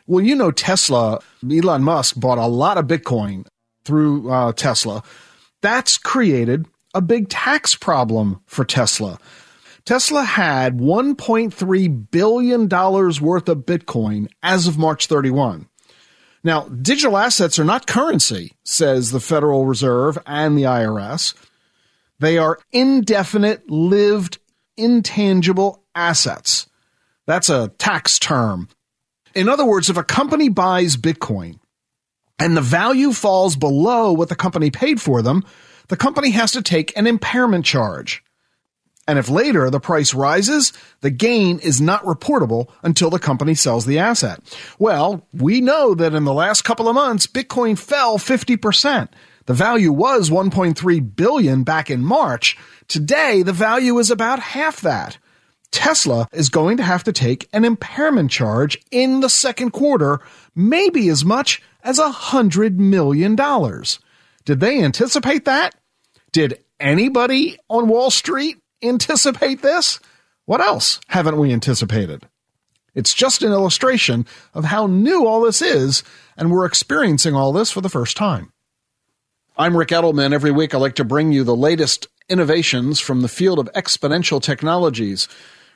well, 0.07 0.25
you 0.25 0.35
know, 0.35 0.49
Tesla, 0.49 1.19
Elon 1.47 1.83
Musk 1.83 2.19
bought 2.19 2.39
a 2.39 2.47
lot 2.47 2.79
of 2.79 2.87
Bitcoin 2.87 3.45
through 3.83 4.31
uh, 4.31 4.51
Tesla. 4.53 5.03
That's 5.61 5.99
created 5.99 6.65
a 6.95 7.01
big 7.01 7.29
tax 7.29 7.75
problem 7.75 8.41
for 8.47 8.65
Tesla. 8.65 9.19
Tesla 9.85 10.23
had 10.23 10.77
$1.3 10.77 12.11
billion 12.11 12.67
worth 12.67 13.49
of 13.49 13.65
Bitcoin 13.65 14.27
as 14.43 14.67
of 14.67 14.77
March 14.77 15.07
31. 15.07 15.67
Now, 16.43 16.63
digital 16.63 17.17
assets 17.17 17.59
are 17.59 17.65
not 17.65 17.87
currency, 17.87 18.53
says 18.63 19.11
the 19.11 19.19
Federal 19.19 19.65
Reserve 19.65 20.17
and 20.25 20.57
the 20.57 20.63
IRS. 20.63 21.33
They 22.19 22.37
are 22.37 22.59
indefinite 22.71 23.69
lived 23.69 24.39
intangible 24.77 25.83
assets. 25.93 26.67
That's 27.25 27.49
a 27.49 27.69
tax 27.77 28.19
term. 28.19 28.69
In 29.35 29.49
other 29.49 29.65
words, 29.65 29.89
if 29.89 29.97
a 29.97 30.03
company 30.03 30.49
buys 30.49 30.97
Bitcoin 30.97 31.59
and 32.39 32.55
the 32.55 32.61
value 32.61 33.11
falls 33.11 33.55
below 33.55 34.13
what 34.13 34.29
the 34.29 34.35
company 34.35 34.71
paid 34.71 35.01
for 35.01 35.21
them, 35.21 35.43
the 35.89 35.97
company 35.97 36.31
has 36.31 36.51
to 36.53 36.61
take 36.61 36.95
an 36.97 37.05
impairment 37.05 37.65
charge. 37.65 38.23
And 39.09 39.17
if 39.17 39.27
later 39.27 39.71
the 39.71 39.79
price 39.79 40.13
rises, 40.13 40.71
the 41.01 41.09
gain 41.09 41.57
is 41.57 41.81
not 41.81 42.03
reportable 42.03 42.69
until 42.83 43.09
the 43.09 43.17
company 43.17 43.55
sells 43.55 43.87
the 43.87 43.97
asset. 43.97 44.39
Well, 44.77 45.27
we 45.33 45.61
know 45.61 45.95
that 45.95 46.13
in 46.13 46.25
the 46.25 46.33
last 46.33 46.61
couple 46.61 46.87
of 46.87 46.93
months, 46.93 47.25
Bitcoin 47.25 47.75
fell 47.75 48.19
50%. 48.19 49.09
The 49.47 49.53
value 49.55 49.91
was 49.91 50.29
1.3 50.29 51.15
billion 51.15 51.63
back 51.63 51.89
in 51.89 52.05
March. 52.05 52.55
Today, 52.87 53.41
the 53.41 53.51
value 53.51 53.97
is 53.97 54.11
about 54.11 54.37
half 54.37 54.81
that. 54.81 55.17
Tesla 55.71 56.27
is 56.31 56.49
going 56.49 56.77
to 56.77 56.83
have 56.83 57.03
to 57.05 57.11
take 57.11 57.49
an 57.51 57.65
impairment 57.65 58.29
charge 58.29 58.79
in 58.91 59.21
the 59.21 59.29
second 59.29 59.71
quarter, 59.71 60.19
maybe 60.53 61.09
as 61.09 61.25
much 61.25 61.63
as 61.83 61.97
a 61.97 62.11
hundred 62.11 62.79
million 62.79 63.35
dollars. 63.35 63.97
Did 64.45 64.59
they 64.59 64.83
anticipate 64.83 65.45
that? 65.45 65.73
Did 66.31 66.63
anybody 66.79 67.57
on 67.69 67.87
Wall 67.87 68.11
Street 68.11 68.61
anticipate 68.81 69.61
this? 69.61 69.99
What 70.45 70.61
else 70.61 70.99
haven't 71.07 71.37
we 71.37 71.53
anticipated? 71.53 72.27
It's 72.95 73.13
just 73.13 73.43
an 73.43 73.51
illustration 73.51 74.25
of 74.53 74.65
how 74.65 74.87
new 74.87 75.25
all 75.25 75.41
this 75.41 75.61
is, 75.61 76.03
and 76.35 76.51
we're 76.51 76.65
experiencing 76.65 77.35
all 77.35 77.53
this 77.53 77.71
for 77.71 77.81
the 77.81 77.89
first 77.89 78.17
time. 78.17 78.51
I'm 79.57 79.77
Ric 79.77 79.89
Edelman. 79.89 80.33
Every 80.33 80.51
week 80.51 80.73
I 80.73 80.77
like 80.77 80.95
to 80.95 81.03
bring 81.03 81.31
you 81.31 81.43
the 81.43 81.55
latest 81.55 82.07
innovations 82.29 82.99
from 82.99 83.21
the 83.21 83.27
field 83.27 83.59
of 83.59 83.71
exponential 83.73 84.41
technologies. 84.41 85.27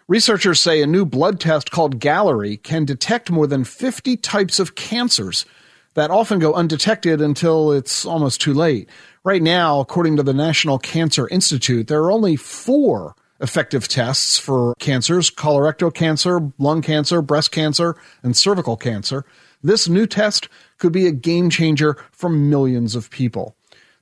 Researchers 0.07 0.59
say 0.59 0.81
a 0.81 0.87
new 0.87 1.05
blood 1.05 1.39
test 1.39 1.69
called 1.69 1.99
Galleri 1.99 2.61
can 2.61 2.85
detect 2.85 3.29
more 3.29 3.47
than 3.47 3.63
50 3.63 4.17
types 4.17 4.59
of 4.59 4.75
cancers 4.75 5.45
that 5.93 6.11
often 6.11 6.39
go 6.39 6.53
undetected 6.53 7.21
until 7.21 7.71
it's 7.71 8.05
almost 8.05 8.41
too 8.41 8.53
late. 8.53 8.89
Right 9.23 9.41
now, 9.41 9.79
according 9.79 10.17
to 10.17 10.23
the 10.23 10.33
National 10.33 10.79
Cancer 10.79 11.27
Institute, 11.29 11.87
there 11.87 12.03
are 12.03 12.11
only 12.11 12.35
four 12.35 13.15
effective 13.39 13.87
tests 13.87 14.37
for 14.37 14.73
cancers 14.79 15.29
colorectal 15.29 15.93
cancer, 15.93 16.51
lung 16.57 16.81
cancer, 16.81 17.21
breast 17.21 17.51
cancer, 17.51 17.95
and 18.23 18.35
cervical 18.35 18.77
cancer. 18.77 19.25
This 19.61 19.87
new 19.87 20.07
test 20.07 20.49
could 20.77 20.91
be 20.91 21.07
a 21.07 21.11
game 21.11 21.49
changer 21.49 21.97
for 22.11 22.29
millions 22.29 22.95
of 22.95 23.09
people. 23.09 23.55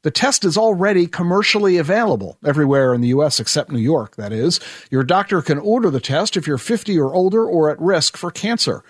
The 0.04 0.12
test 0.12 0.44
is 0.44 0.58
already 0.58 1.06
commercially 1.06 1.78
available 1.78 2.38
everywhere 2.44 2.94
in 2.94 3.02
the 3.02 3.10
US 3.10 3.40
except 3.40 3.72
New 3.72 3.80
York, 3.80 4.16
that 4.16 4.34
is. 4.34 4.60
Your 4.90 5.04
doctor 5.04 5.42
can 5.44 5.60
order 5.60 5.92
the 5.92 6.00
test 6.00 6.36
if 6.36 6.48
you're 6.48 6.58
50 6.58 6.98
or 6.98 7.14
older 7.14 7.46
or 7.46 7.70
at 7.70 7.80
risk 7.80 8.18
for 8.18 8.32
cancer. 8.32 8.84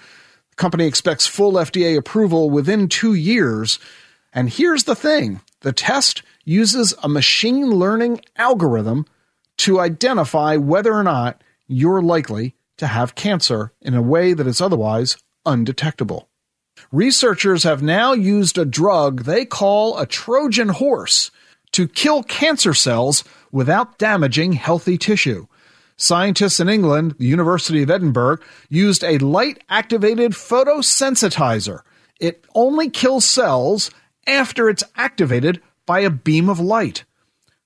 Company 0.61 0.85
expects 0.85 1.25
full 1.25 1.53
FDA 1.53 1.97
approval 1.97 2.51
within 2.51 2.87
two 2.87 3.15
years. 3.15 3.79
And 4.31 4.47
here's 4.47 4.83
the 4.83 4.93
thing 4.93 5.41
the 5.61 5.73
test 5.73 6.21
uses 6.45 6.93
a 7.01 7.09
machine 7.09 7.71
learning 7.71 8.21
algorithm 8.35 9.07
to 9.57 9.79
identify 9.79 10.57
whether 10.57 10.93
or 10.93 11.01
not 11.01 11.43
you're 11.65 12.03
likely 12.03 12.53
to 12.77 12.85
have 12.85 13.15
cancer 13.15 13.73
in 13.81 13.95
a 13.95 14.03
way 14.03 14.33
that 14.33 14.45
is 14.45 14.61
otherwise 14.61 15.17
undetectable. 15.47 16.29
Researchers 16.91 17.63
have 17.63 17.81
now 17.81 18.13
used 18.13 18.59
a 18.59 18.63
drug 18.63 19.23
they 19.23 19.45
call 19.45 19.97
a 19.97 20.05
Trojan 20.05 20.69
horse 20.69 21.31
to 21.71 21.87
kill 21.87 22.21
cancer 22.21 22.75
cells 22.75 23.23
without 23.51 23.97
damaging 23.97 24.53
healthy 24.53 24.99
tissue. 24.99 25.47
Scientists 26.01 26.59
in 26.59 26.67
England, 26.67 27.13
the 27.19 27.27
University 27.27 27.83
of 27.83 27.91
Edinburgh, 27.91 28.39
used 28.69 29.03
a 29.03 29.19
light 29.19 29.63
activated 29.69 30.31
photosensitizer. 30.31 31.81
It 32.19 32.43
only 32.55 32.89
kills 32.89 33.23
cells 33.23 33.91
after 34.25 34.67
it's 34.67 34.83
activated 34.95 35.61
by 35.85 35.99
a 35.99 36.09
beam 36.09 36.49
of 36.49 36.59
light. 36.59 37.03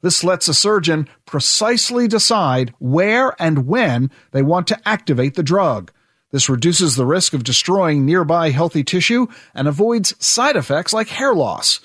This 0.01 0.21
lets 0.21 0.49
a 0.49 0.53
surgeon 0.53 1.07
precisely 1.25 2.09
decide 2.09 2.73
where 2.77 3.41
and 3.41 3.67
when 3.67 4.11
they 4.31 4.41
want 4.41 4.67
to 4.67 4.85
activate 4.85 5.35
the 5.35 5.41
drug. 5.41 5.93
This 6.31 6.49
reduces 6.49 6.97
the 6.97 7.05
risk 7.05 7.33
of 7.33 7.45
destroying 7.45 8.05
nearby 8.05 8.49
healthy 8.49 8.83
tissue 8.83 9.27
and 9.53 9.65
avoids 9.65 10.13
side 10.23 10.57
effects 10.57 10.91
like 10.91 11.07
hair 11.07 11.33
loss. 11.33 11.79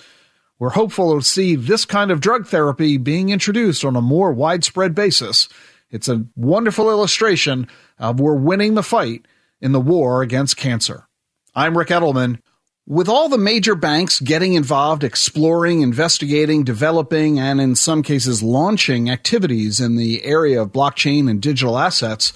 We're 0.58 0.70
hopeful 0.70 1.16
to 1.16 1.24
see 1.24 1.54
this 1.54 1.84
kind 1.84 2.10
of 2.10 2.20
drug 2.20 2.48
therapy 2.48 2.98
being 2.98 3.28
introduced 3.28 3.84
on 3.84 3.94
a 3.94 4.02
more 4.02 4.32
widespread 4.32 4.96
basis. 4.96 5.48
It's 5.90 6.08
a 6.08 6.24
wonderful 6.36 6.88
illustration 6.88 7.66
of 7.98 8.20
we're 8.20 8.34
winning 8.34 8.74
the 8.74 8.82
fight 8.82 9.26
in 9.60 9.72
the 9.72 9.80
war 9.80 10.22
against 10.22 10.56
cancer. 10.56 11.08
I'm 11.54 11.76
Ric 11.76 11.88
Edelman. 11.88 12.38
With 12.86 13.08
all 13.08 13.28
the 13.28 13.38
major 13.38 13.74
banks 13.74 14.20
getting 14.20 14.54
involved, 14.54 15.04
exploring, 15.04 15.82
investigating, 15.82 16.64
developing, 16.64 17.38
and 17.38 17.60
in 17.60 17.76
some 17.76 18.02
cases 18.02 18.42
launching 18.42 19.10
activities 19.10 19.80
in 19.80 19.96
the 19.96 20.24
area 20.24 20.62
of 20.62 20.72
blockchain 20.72 21.28
and 21.28 21.42
digital 21.42 21.78
assets, 21.78 22.32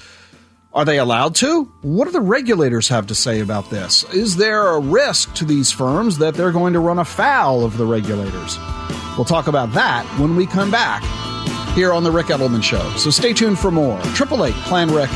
are 0.73 0.85
they 0.85 0.99
allowed 0.99 1.37
to? 1.37 1.65
What 1.83 2.07
do 2.07 2.11
the 2.11 2.21
regulators 2.21 2.89
have 2.89 3.07
to 3.07 3.15
say 3.15 3.41
about 3.41 3.71
this? 3.71 4.05
Is 4.13 4.37
there 4.37 4.67
a 4.69 4.81
risk 4.81 5.35
to 5.35 5.45
these 5.45 5.73
firms 5.73 6.19
that 6.19 6.35
they're 6.35 6.53
going 6.53 6.73
to 6.73 6.81
run 6.81 6.99
afoul 6.99 7.65
of 7.65 7.77
the 7.77 7.87
regulators? 7.87 8.59
We'll 9.17 9.25
talk 9.25 9.47
about 9.47 9.73
that 9.73 10.05
when 10.19 10.35
we 10.37 10.47
come 10.47 10.71
back 10.73 11.03
here 11.75 11.93
on 11.93 12.05
The 12.05 12.11
Ric 12.11 12.27
Edelman 12.27 12.63
Show. 12.63 12.89
So 12.97 13.11
stay 13.11 13.33
tuned 13.33 13.59
for 13.59 13.71
more. 13.71 13.99
888 14.01 14.55
Plan 14.65 14.91
Ric, 14.91 15.11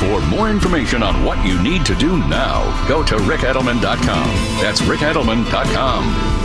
For 0.00 0.20
more 0.26 0.48
information 0.50 1.02
on 1.02 1.24
what 1.24 1.44
you 1.44 1.60
need 1.62 1.84
to 1.86 1.94
do 1.94 2.18
now, 2.28 2.86
go 2.88 3.02
to 3.02 3.16
ricedelman.com. 3.16 4.28
That's 4.60 4.80
ricedelman.com. 4.82 6.37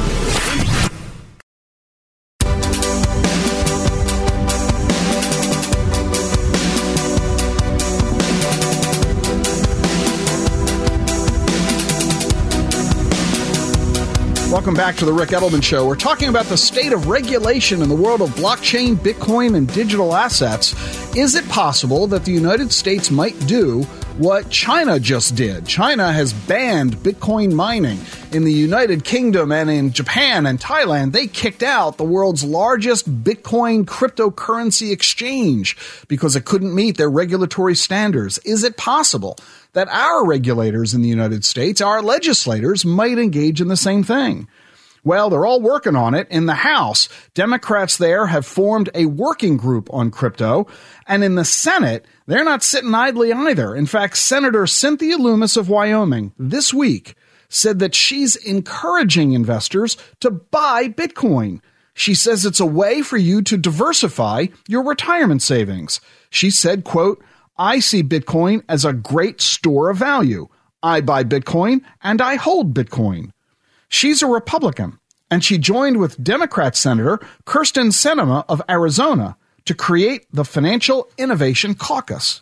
Welcome 14.63 14.77
back 14.77 14.95
to 14.95 15.05
the 15.05 15.11
Ric 15.11 15.31
Edelman 15.31 15.61
Show. 15.61 15.85
We're 15.85 15.97
talking 15.97 16.29
about 16.29 16.45
the 16.45 16.55
state 16.55 16.93
of 16.93 17.09
regulation 17.09 17.81
in 17.81 17.89
the 17.89 17.95
world 17.95 18.21
of 18.21 18.29
blockchain, 18.29 18.95
Bitcoin, 18.95 19.57
and 19.57 19.67
digital 19.67 20.15
assets. 20.15 20.73
Is 21.17 21.35
it 21.35 21.45
possible 21.49 22.07
that 22.07 22.23
the 22.23 22.31
United 22.31 22.71
States 22.71 23.11
might 23.11 23.37
do 23.45 23.83
what 24.17 24.49
China 24.49 25.01
just 25.01 25.35
did? 25.35 25.67
China 25.67 26.13
has 26.13 26.31
banned 26.31 26.95
Bitcoin 26.95 27.51
mining. 27.51 27.99
In 28.31 28.45
the 28.45 28.53
United 28.53 29.03
Kingdom 29.03 29.51
and 29.51 29.69
in 29.69 29.91
Japan 29.91 30.45
and 30.45 30.61
Thailand, 30.61 31.11
they 31.11 31.27
kicked 31.27 31.61
out 31.61 31.97
the 31.97 32.05
world's 32.05 32.45
largest 32.45 33.21
Bitcoin 33.21 33.83
cryptocurrency 33.83 34.93
exchange 34.93 35.75
because 36.07 36.37
it 36.37 36.45
couldn't 36.45 36.73
meet 36.73 36.95
their 36.95 37.09
regulatory 37.09 37.75
standards. 37.75 38.37
Is 38.45 38.63
it 38.63 38.77
possible 38.77 39.37
that 39.73 39.89
our 39.89 40.25
regulators 40.25 40.93
in 40.93 41.01
the 41.01 41.09
United 41.09 41.43
States, 41.43 41.81
our 41.81 42.01
legislators, 42.01 42.85
might 42.85 43.17
engage 43.17 43.61
in 43.61 43.67
the 43.67 43.77
same 43.77 44.03
thing. 44.03 44.47
Well, 45.03 45.29
they're 45.29 45.45
all 45.45 45.59
working 45.59 45.97
on 45.97 46.13
it. 46.15 46.27
In 46.29 46.45
the 46.45 46.55
House, 46.55 47.09
Democrats 47.33 47.97
there 47.97 48.27
have 48.27 48.45
formed 48.45 48.89
a 48.95 49.05
working 49.07 49.57
group 49.57 49.89
on 49.91 50.11
crypto. 50.11 50.67
And 51.07 51.23
in 51.23 51.35
the 51.35 51.43
Senate, 51.43 52.05
they're 52.25 52.45
not 52.45 52.63
sitting 52.63 52.95
idly 52.95 53.33
either. 53.33 53.75
In 53.75 53.85
fact, 53.85 54.17
Senator 54.17 54.65
Cynthia 54.65 55.17
Lummis 55.17 55.57
of 55.57 55.67
Wyoming 55.67 56.31
this 56.39 56.73
week 56.73 57.15
said 57.49 57.79
that 57.79 57.93
she's 57.93 58.37
encouraging 58.37 59.33
investors 59.33 59.97
to 60.21 60.31
buy 60.31 60.87
Bitcoin. 60.87 61.59
She 61.93 62.15
says 62.15 62.45
it's 62.45 62.61
a 62.61 62.65
way 62.65 63.01
for 63.01 63.17
you 63.17 63.41
to 63.43 63.57
diversify 63.57 64.47
your 64.67 64.83
retirement 64.83 65.41
savings. 65.41 65.99
She 66.29 66.49
said, 66.49 66.83
quote, 66.83 67.23
I 67.57 67.79
see 67.79 68.03
Bitcoin 68.03 68.63
as 68.67 68.83
a 68.83 68.93
great 68.93 69.41
store 69.41 69.89
of 69.89 69.97
value. 69.97 70.47
I 70.81 71.01
buy 71.01 71.23
Bitcoin 71.23 71.81
and 72.01 72.21
I 72.21 72.35
hold 72.35 72.73
Bitcoin. 72.73 73.31
She's 73.89 74.23
a 74.23 74.27
Republican, 74.27 74.97
and 75.29 75.43
she 75.43 75.59
joined 75.59 75.97
with 75.97 76.21
Democrat 76.21 76.75
Senator 76.75 77.19
Kyrsten 77.45 77.91
Sinema 77.91 78.43
of 78.49 78.61
Arizona 78.67 79.37
to 79.65 79.75
create 79.75 80.25
the 80.33 80.43
Financial 80.43 81.07
Innovation 81.17 81.75
Caucus. 81.75 82.41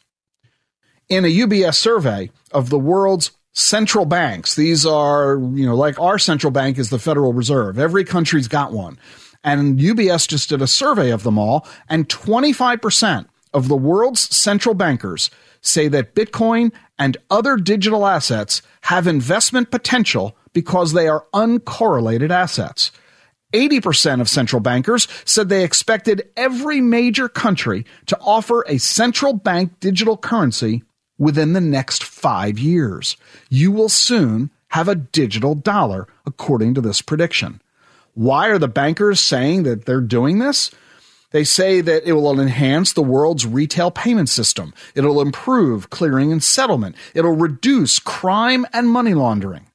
In 1.09 1.25
a 1.25 1.27
UBS 1.27 1.75
survey 1.75 2.31
of 2.53 2.69
the 2.69 2.79
world's 2.79 3.31
central 3.51 4.05
banks, 4.05 4.55
these 4.55 4.85
are, 4.85 5.37
you 5.53 5.65
know, 5.65 5.75
like 5.75 5.99
our 5.99 6.17
central 6.17 6.51
bank 6.51 6.77
is 6.77 6.89
the 6.89 6.99
Federal 6.99 7.33
Reserve. 7.33 7.77
Every 7.77 8.05
country's 8.05 8.47
got 8.47 8.71
one. 8.71 8.97
And 9.43 9.77
UBS 9.77 10.27
just 10.27 10.49
did 10.49 10.61
a 10.61 10.67
survey 10.67 11.09
of 11.11 11.23
them 11.23 11.37
all, 11.37 11.67
and 11.89 12.07
25% 12.07 13.25
of 13.53 13.67
the 13.67 13.75
world's 13.75 14.21
central 14.35 14.75
bankers 14.75 15.29
say 15.61 15.87
that 15.87 16.15
Bitcoin 16.15 16.71
and 16.97 17.17
other 17.29 17.55
digital 17.57 18.05
assets 18.05 18.61
have 18.81 19.07
investment 19.07 19.71
potential 19.71 20.35
because 20.53 20.93
they 20.93 21.07
are 21.07 21.25
uncorrelated 21.33 22.29
assets. 22.29 22.91
80% 23.53 24.21
of 24.21 24.29
central 24.29 24.61
bankers 24.61 25.07
said 25.25 25.49
they 25.49 25.63
expected 25.63 26.29
every 26.37 26.79
major 26.79 27.27
country 27.27 27.85
to 28.05 28.17
offer 28.21 28.63
a 28.67 28.77
central 28.77 29.33
bank 29.33 29.79
digital 29.79 30.17
currency 30.17 30.83
within 31.17 31.53
the 31.53 31.61
next 31.61 32.03
five 32.03 32.57
years. 32.57 33.17
You 33.49 33.71
will 33.71 33.89
soon 33.89 34.51
have 34.69 34.87
a 34.87 34.95
digital 34.95 35.53
dollar, 35.53 36.07
according 36.25 36.73
to 36.75 36.81
this 36.81 37.01
prediction. 37.01 37.61
Why 38.13 38.47
are 38.47 38.57
the 38.57 38.67
bankers 38.67 39.19
saying 39.19 39.63
that 39.63 39.85
they're 39.85 40.01
doing 40.01 40.39
this? 40.39 40.71
They 41.31 41.43
say 41.43 41.81
that 41.81 42.03
it 42.03 42.13
will 42.13 42.39
enhance 42.39 42.93
the 42.93 43.01
world's 43.01 43.45
retail 43.45 43.89
payment 43.89 44.29
system. 44.29 44.73
It'll 44.95 45.21
improve 45.21 45.89
clearing 45.89 46.31
and 46.31 46.43
settlement. 46.43 46.95
It'll 47.13 47.35
reduce 47.35 47.99
crime 47.99 48.65
and 48.73 48.89
money 48.89 49.13
laundering. 49.13 49.67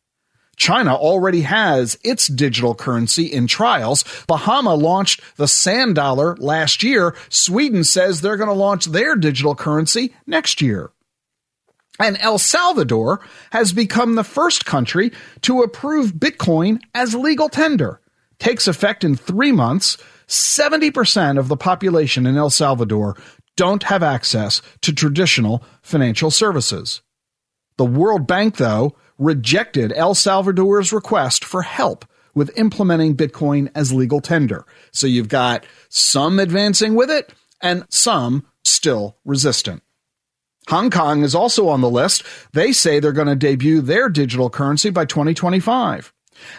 China 0.56 0.94
already 0.94 1.42
has 1.42 1.98
its 2.02 2.28
digital 2.28 2.74
currency 2.74 3.26
in 3.26 3.46
trials. 3.46 4.04
Bahama 4.26 4.74
launched 4.74 5.20
the 5.36 5.48
sand 5.48 5.94
dollar 5.94 6.34
last 6.36 6.82
year. 6.82 7.14
Sweden 7.28 7.84
says 7.84 8.20
they're 8.20 8.38
going 8.38 8.48
to 8.48 8.54
launch 8.54 8.86
their 8.86 9.16
digital 9.16 9.54
currency 9.54 10.14
next 10.26 10.62
year. 10.62 10.90
And 11.98 12.18
El 12.20 12.38
Salvador 12.38 13.20
has 13.52 13.72
become 13.72 14.14
the 14.14 14.24
first 14.24 14.66
country 14.66 15.12
to 15.42 15.62
approve 15.62 16.12
Bitcoin 16.12 16.80
as 16.94 17.14
legal 17.14 17.48
tender. 17.48 18.00
Takes 18.38 18.66
effect 18.66 19.04
in 19.04 19.16
three 19.16 19.52
months. 19.52 19.96
70% 20.28 21.38
of 21.38 21.48
the 21.48 21.56
population 21.56 22.26
in 22.26 22.36
El 22.36 22.50
Salvador 22.50 23.16
don't 23.56 23.84
have 23.84 24.02
access 24.02 24.60
to 24.82 24.92
traditional 24.92 25.64
financial 25.82 26.30
services. 26.30 27.02
The 27.78 27.84
World 27.84 28.26
Bank, 28.26 28.56
though, 28.56 28.96
rejected 29.18 29.92
El 29.94 30.14
Salvador's 30.14 30.92
request 30.92 31.44
for 31.44 31.62
help 31.62 32.04
with 32.34 32.56
implementing 32.58 33.16
Bitcoin 33.16 33.70
as 33.74 33.92
legal 33.92 34.20
tender. 34.20 34.66
So 34.92 35.06
you've 35.06 35.28
got 35.28 35.64
some 35.88 36.38
advancing 36.38 36.94
with 36.94 37.10
it 37.10 37.32
and 37.62 37.84
some 37.88 38.46
still 38.64 39.16
resistant. 39.24 39.82
Hong 40.68 40.90
Kong 40.90 41.22
is 41.22 41.34
also 41.34 41.68
on 41.68 41.80
the 41.80 41.90
list. 41.90 42.24
They 42.52 42.72
say 42.72 42.98
they're 42.98 43.12
going 43.12 43.28
to 43.28 43.36
debut 43.36 43.80
their 43.80 44.08
digital 44.08 44.50
currency 44.50 44.90
by 44.90 45.04
2025. 45.04 46.12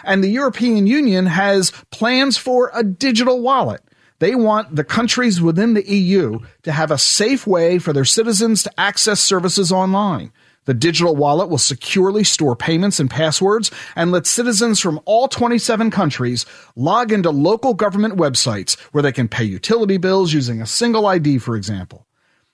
And 0.03 0.23
the 0.23 0.29
European 0.29 0.87
Union 0.87 1.25
has 1.25 1.71
plans 1.91 2.37
for 2.37 2.71
a 2.73 2.83
digital 2.83 3.41
wallet. 3.41 3.81
They 4.19 4.33
want 4.33 4.75
the 4.75 4.83
countries 4.83 5.41
within 5.41 5.73
the 5.73 5.87
EU 5.87 6.39
to 6.63 6.71
have 6.71 6.89
a 6.89 6.97
safe 6.97 7.45
way 7.45 7.77
for 7.77 7.93
their 7.93 8.05
citizens 8.05 8.63
to 8.63 8.79
access 8.79 9.19
services 9.19 9.71
online. 9.71 10.31
The 10.65 10.73
digital 10.73 11.15
wallet 11.15 11.49
will 11.49 11.59
securely 11.59 12.23
store 12.23 12.55
payments 12.55 12.99
and 12.99 13.09
passwords 13.09 13.71
and 13.95 14.11
let 14.11 14.27
citizens 14.27 14.81
from 14.81 14.99
all 15.05 15.27
27 15.27 15.91
countries 15.91 16.45
log 16.75 17.11
into 17.13 17.29
local 17.29 17.73
government 17.73 18.15
websites 18.15 18.77
where 18.91 19.01
they 19.01 19.13
can 19.13 19.29
pay 19.29 19.45
utility 19.45 19.97
bills 19.97 20.33
using 20.33 20.61
a 20.61 20.65
single 20.65 21.05
ID, 21.05 21.37
for 21.37 21.55
example. 21.55 22.06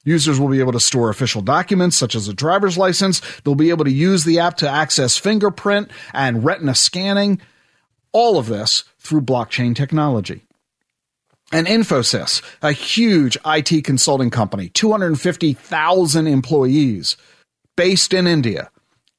Users 0.03 0.39
will 0.39 0.49
be 0.49 0.59
able 0.59 0.73
to 0.73 0.79
store 0.79 1.09
official 1.09 1.41
documents 1.41 1.95
such 1.95 2.15
as 2.15 2.27
a 2.27 2.33
driver's 2.33 2.77
license. 2.77 3.21
They'll 3.41 3.55
be 3.55 3.69
able 3.69 3.85
to 3.85 3.91
use 3.91 4.23
the 4.23 4.39
app 4.39 4.57
to 4.57 4.69
access 4.69 5.17
fingerprint 5.17 5.89
and 6.13 6.43
retina 6.43 6.75
scanning. 6.75 7.41
All 8.11 8.37
of 8.37 8.47
this 8.47 8.83
through 8.99 9.21
blockchain 9.21 9.75
technology. 9.75 10.43
And 11.51 11.67
Infosys, 11.67 12.41
a 12.61 12.71
huge 12.71 13.37
IT 13.45 13.83
consulting 13.83 14.29
company, 14.29 14.69
250,000 14.69 16.27
employees 16.27 17.15
based 17.75 18.13
in 18.13 18.27
India. 18.27 18.71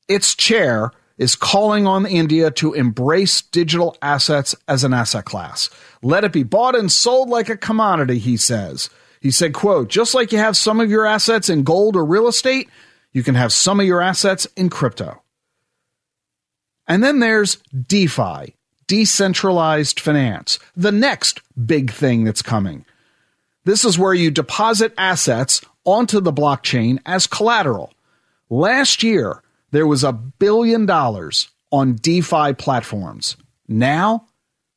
Its 0.08 0.34
chair 0.34 0.90
is 1.16 1.36
calling 1.36 1.86
on 1.86 2.06
India 2.06 2.50
to 2.50 2.72
embrace 2.72 3.40
digital 3.40 3.96
assets 4.02 4.54
as 4.66 4.84
an 4.84 4.92
asset 4.92 5.24
class. 5.24 5.70
Let 6.02 6.24
it 6.24 6.32
be 6.32 6.42
bought 6.42 6.76
and 6.76 6.90
sold 6.90 7.28
like 7.28 7.48
a 7.48 7.56
commodity, 7.56 8.18
he 8.18 8.36
says. 8.36 8.90
He 9.24 9.30
said, 9.30 9.54
quote, 9.54 9.88
just 9.88 10.12
like 10.14 10.32
you 10.32 10.38
have 10.38 10.54
some 10.54 10.80
of 10.80 10.90
your 10.90 11.06
assets 11.06 11.48
in 11.48 11.62
gold 11.62 11.96
or 11.96 12.04
real 12.04 12.28
estate, 12.28 12.68
you 13.10 13.22
can 13.22 13.34
have 13.34 13.54
some 13.54 13.80
of 13.80 13.86
your 13.86 14.02
assets 14.02 14.46
in 14.54 14.68
crypto. 14.68 15.22
And 16.86 17.02
then 17.02 17.20
there's 17.20 17.56
DeFi, 17.88 18.54
decentralized 18.86 19.98
finance, 19.98 20.58
the 20.76 20.92
next 20.92 21.40
big 21.64 21.90
thing 21.90 22.24
that's 22.24 22.42
coming. 22.42 22.84
This 23.64 23.82
is 23.82 23.98
where 23.98 24.12
you 24.12 24.30
deposit 24.30 24.92
assets 24.98 25.62
onto 25.86 26.20
the 26.20 26.30
blockchain 26.30 26.98
as 27.06 27.26
collateral. 27.26 27.94
Last 28.50 29.02
year, 29.02 29.42
there 29.70 29.86
was 29.86 30.04
a 30.04 30.12
billion 30.12 30.84
dollars 30.84 31.48
on 31.72 31.94
DeFi 31.94 32.52
platforms. 32.52 33.38
Now, 33.68 34.26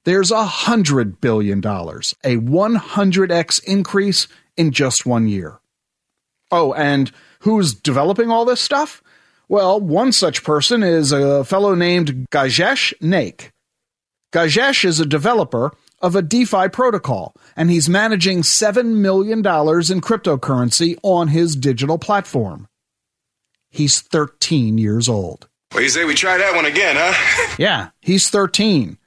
there's 0.07 0.31
a 0.31 0.45
hundred 0.45 1.19
billion 1.19 1.59
dollars, 1.59 2.15
a 2.23 2.37
100x 2.37 3.61
increase 3.65 4.29
in 4.55 4.71
just 4.71 5.05
one 5.05 5.27
year. 5.27 5.59
Oh, 6.49 6.71
and 6.71 7.11
who's 7.41 7.73
developing 7.73 8.31
all 8.31 8.45
this 8.45 8.61
stuff? 8.61 9.03
Well, 9.49 9.81
one 9.81 10.13
such 10.13 10.45
person 10.45 10.81
is 10.81 11.11
a 11.11 11.43
fellow 11.43 11.75
named 11.75 12.25
Gajesh 12.31 12.93
Naik. 13.01 13.51
Gajesh 14.31 14.85
is 14.85 15.01
a 15.01 15.05
developer 15.05 15.73
of 16.01 16.15
a 16.15 16.21
DeFi 16.21 16.69
protocol, 16.69 17.35
and 17.57 17.69
he's 17.69 17.89
managing 17.89 18.43
$7 18.43 18.85
million 18.85 19.39
in 19.39 19.43
cryptocurrency 19.43 20.97
on 21.03 21.27
his 21.27 21.57
digital 21.57 21.97
platform. 21.97 22.69
He's 23.69 23.99
13 23.99 24.77
years 24.77 25.09
old. 25.09 25.49
Well, 25.73 25.83
you 25.83 25.89
say 25.89 26.05
we 26.05 26.15
try 26.15 26.37
that 26.37 26.55
one 26.55 26.65
again, 26.65 26.95
huh? 26.97 27.55
yeah, 27.59 27.89
he's 27.99 28.29
13. 28.29 28.97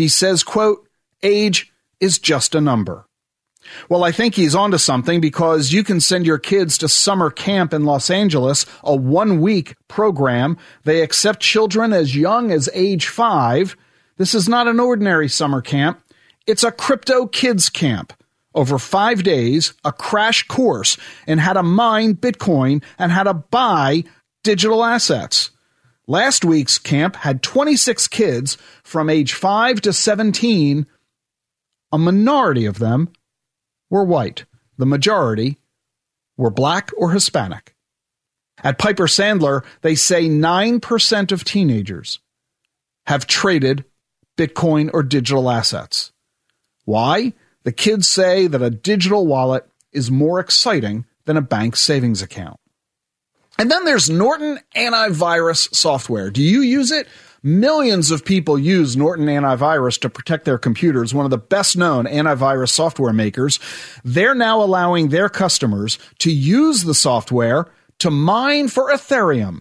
He 0.00 0.08
says, 0.08 0.42
quote, 0.42 0.88
age 1.22 1.70
is 2.00 2.18
just 2.18 2.54
a 2.54 2.60
number. 2.62 3.04
Well, 3.90 4.02
I 4.02 4.12
think 4.12 4.34
he's 4.34 4.54
onto 4.54 4.78
something 4.78 5.20
because 5.20 5.72
you 5.72 5.84
can 5.84 6.00
send 6.00 6.24
your 6.24 6.38
kids 6.38 6.78
to 6.78 6.88
summer 6.88 7.28
camp 7.30 7.74
in 7.74 7.84
Los 7.84 8.08
Angeles, 8.08 8.64
a 8.82 8.96
one 8.96 9.42
week 9.42 9.76
program. 9.88 10.56
They 10.84 11.02
accept 11.02 11.40
children 11.40 11.92
as 11.92 12.16
young 12.16 12.50
as 12.50 12.70
age 12.72 13.08
five. 13.08 13.76
This 14.16 14.34
is 14.34 14.48
not 14.48 14.68
an 14.68 14.80
ordinary 14.80 15.28
summer 15.28 15.60
camp. 15.60 16.02
It's 16.46 16.64
a 16.64 16.72
crypto 16.72 17.26
kids 17.26 17.68
camp. 17.68 18.14
Over 18.54 18.78
five 18.78 19.22
days, 19.22 19.74
a 19.84 19.92
crash 19.92 20.48
course 20.48 20.96
in 21.26 21.36
how 21.36 21.52
to 21.52 21.62
mine 21.62 22.14
Bitcoin 22.14 22.82
and 22.98 23.12
how 23.12 23.24
to 23.24 23.34
buy 23.34 24.04
digital 24.44 24.82
assets. 24.82 25.50
Last 26.10 26.44
week's 26.44 26.76
camp 26.76 27.14
had 27.14 27.40
26 27.40 28.08
kids 28.08 28.58
from 28.82 29.08
age 29.08 29.32
5 29.32 29.80
to 29.82 29.92
17. 29.92 30.84
A 31.92 31.98
minority 31.98 32.66
of 32.66 32.80
them 32.80 33.12
were 33.90 34.02
white. 34.02 34.44
The 34.76 34.86
majority 34.86 35.58
were 36.36 36.50
black 36.50 36.90
or 36.96 37.12
Hispanic. 37.12 37.76
At 38.64 38.76
Piper 38.76 39.06
Sandler, 39.06 39.64
they 39.82 39.94
say 39.94 40.28
9% 40.28 41.30
of 41.30 41.44
teenagers 41.44 42.18
have 43.06 43.28
traded 43.28 43.84
Bitcoin 44.36 44.90
or 44.92 45.04
digital 45.04 45.48
assets. 45.48 46.10
Why? 46.86 47.34
The 47.62 47.70
kids 47.70 48.08
say 48.08 48.48
that 48.48 48.60
a 48.60 48.70
digital 48.70 49.28
wallet 49.28 49.64
is 49.92 50.10
more 50.10 50.40
exciting 50.40 51.06
than 51.26 51.36
a 51.36 51.40
bank 51.40 51.76
savings 51.76 52.20
account. 52.20 52.58
And 53.60 53.70
then 53.70 53.84
there's 53.84 54.08
Norton 54.08 54.58
antivirus 54.74 55.74
software. 55.74 56.30
Do 56.30 56.42
you 56.42 56.62
use 56.62 56.90
it? 56.90 57.06
Millions 57.42 58.10
of 58.10 58.24
people 58.24 58.58
use 58.58 58.96
Norton 58.96 59.26
antivirus 59.26 60.00
to 60.00 60.08
protect 60.08 60.46
their 60.46 60.56
computers, 60.56 61.12
one 61.12 61.26
of 61.26 61.30
the 61.30 61.36
best 61.36 61.76
known 61.76 62.06
antivirus 62.06 62.70
software 62.70 63.12
makers. 63.12 63.60
They're 64.02 64.34
now 64.34 64.62
allowing 64.62 65.10
their 65.10 65.28
customers 65.28 65.98
to 66.20 66.32
use 66.32 66.84
the 66.84 66.94
software 66.94 67.66
to 67.98 68.10
mine 68.10 68.68
for 68.68 68.90
Ethereum, 68.90 69.60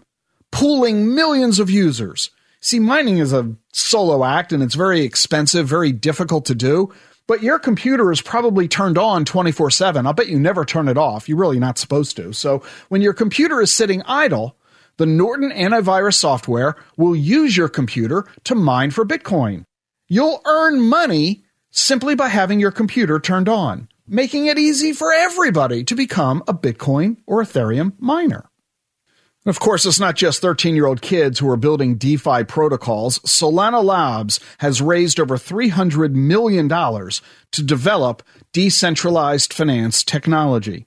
pooling 0.50 1.14
millions 1.14 1.60
of 1.60 1.70
users. 1.70 2.30
See, 2.62 2.80
mining 2.80 3.18
is 3.18 3.34
a 3.34 3.54
solo 3.74 4.24
act 4.24 4.54
and 4.54 4.64
it's 4.64 4.76
very 4.76 5.02
expensive, 5.02 5.68
very 5.68 5.92
difficult 5.92 6.46
to 6.46 6.56
do 6.56 6.94
but 7.30 7.44
your 7.44 7.60
computer 7.60 8.12
is 8.12 8.24
probably 8.24 8.68
turned 8.68 8.98
on 8.98 9.24
24 9.24 9.70
7. 9.70 10.08
I'll 10.08 10.14
bet 10.14 10.30
you 10.30 10.40
never 10.40 10.66
turn 10.66 10.88
it 10.88 10.98
off. 10.98 11.30
You're 11.30 11.38
really 11.38 11.60
not 11.60 11.78
supposed 11.78 12.16
to. 12.16 12.34
So 12.34 12.64
when 12.88 13.04
your 13.04 13.14
computer 13.14 13.62
is 13.62 13.72
sitting 13.72 14.02
idle, 14.08 14.58
the 14.98 15.06
Norton 15.06 15.52
antivirus 15.52 16.16
software 16.16 16.76
will 16.98 17.16
use 17.16 17.56
your 17.56 17.70
computer 17.70 18.26
to 18.46 18.56
mine 18.56 18.90
for 18.90 19.06
Bitcoin. 19.06 19.64
You'll 20.08 20.42
earn 20.44 20.82
money 20.82 21.44
simply 21.70 22.16
by 22.16 22.30
having 22.30 22.60
your 22.60 22.72
computer 22.72 23.20
turned 23.20 23.48
on, 23.48 23.90
making 24.08 24.48
it 24.48 24.58
easy 24.58 24.92
for 24.92 25.14
everybody 25.14 25.84
to 25.84 25.94
become 25.94 26.42
a 26.48 26.54
Bitcoin 26.56 27.18
or 27.28 27.44
Ethereum 27.44 27.94
miner. 28.00 28.49
Of 29.50 29.60
course, 29.60 29.86
it's 29.86 30.00
not 30.00 30.16
just 30.16 30.42
13 30.42 30.76
year 30.76 30.86
old 30.86 31.02
kids 31.02 31.40
who 31.40 31.50
are 31.50 31.58
building 31.58 31.96
DeFi 31.96 32.44
protocols. 32.44 33.18
Solana 33.20 33.84
Labs 33.84 34.40
has 34.60 34.82
raised 34.82 35.20
over 35.20 35.38
$300 35.38 36.14
million 36.14 36.70
to 36.70 37.64
develop 37.64 38.22
decentralized 38.54 39.52
finance 39.52 40.04
technology. 40.04 40.86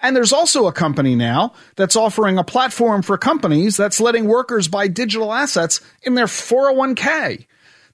And 0.00 0.16
there's 0.16 0.32
also 0.32 0.66
a 0.66 0.72
company 0.72 1.14
now 1.14 1.52
that's 1.76 1.96
offering 1.96 2.38
a 2.38 2.44
platform 2.44 3.02
for 3.02 3.18
companies 3.18 3.76
that's 3.76 4.00
letting 4.00 4.26
workers 4.26 4.68
buy 4.68 4.88
digital 4.88 5.32
assets 5.32 5.82
in 6.02 6.14
their 6.14 6.26
401k. 6.26 7.46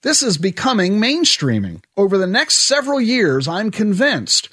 This 0.02 0.22
is 0.22 0.38
becoming 0.38 1.00
mainstreaming. 1.00 1.82
Over 1.96 2.18
the 2.18 2.26
next 2.28 2.58
several 2.58 3.00
years, 3.00 3.48
I'm 3.48 3.70
convinced 3.70 4.48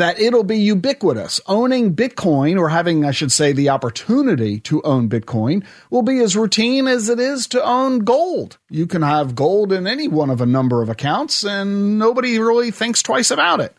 that 0.00 0.18
it'll 0.18 0.44
be 0.44 0.58
ubiquitous. 0.58 1.40
Owning 1.46 1.94
Bitcoin, 1.94 2.58
or 2.58 2.68
having, 2.68 3.04
I 3.04 3.10
should 3.10 3.32
say, 3.32 3.52
the 3.52 3.68
opportunity 3.68 4.58
to 4.60 4.82
own 4.82 5.08
Bitcoin, 5.08 5.64
will 5.90 6.02
be 6.02 6.18
as 6.20 6.36
routine 6.36 6.86
as 6.86 7.08
it 7.08 7.20
is 7.20 7.46
to 7.48 7.62
own 7.62 8.00
gold. 8.00 8.58
You 8.68 8.86
can 8.86 9.02
have 9.02 9.34
gold 9.34 9.72
in 9.72 9.86
any 9.86 10.08
one 10.08 10.30
of 10.30 10.40
a 10.40 10.46
number 10.46 10.82
of 10.82 10.88
accounts, 10.88 11.44
and 11.44 11.98
nobody 11.98 12.38
really 12.38 12.70
thinks 12.70 13.02
twice 13.02 13.30
about 13.30 13.60
it. 13.60 13.74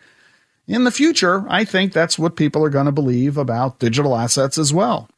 In 0.67 0.83
the 0.83 0.91
future, 0.91 1.45
I 1.49 1.65
think 1.65 1.91
that's 1.91 2.19
what 2.19 2.35
people 2.35 2.63
are 2.63 2.69
going 2.69 2.85
to 2.85 2.91
believe 2.91 3.37
about 3.37 3.79
digital 3.79 4.15
assets 4.15 4.57
as 4.57 4.73
well. 4.73 5.09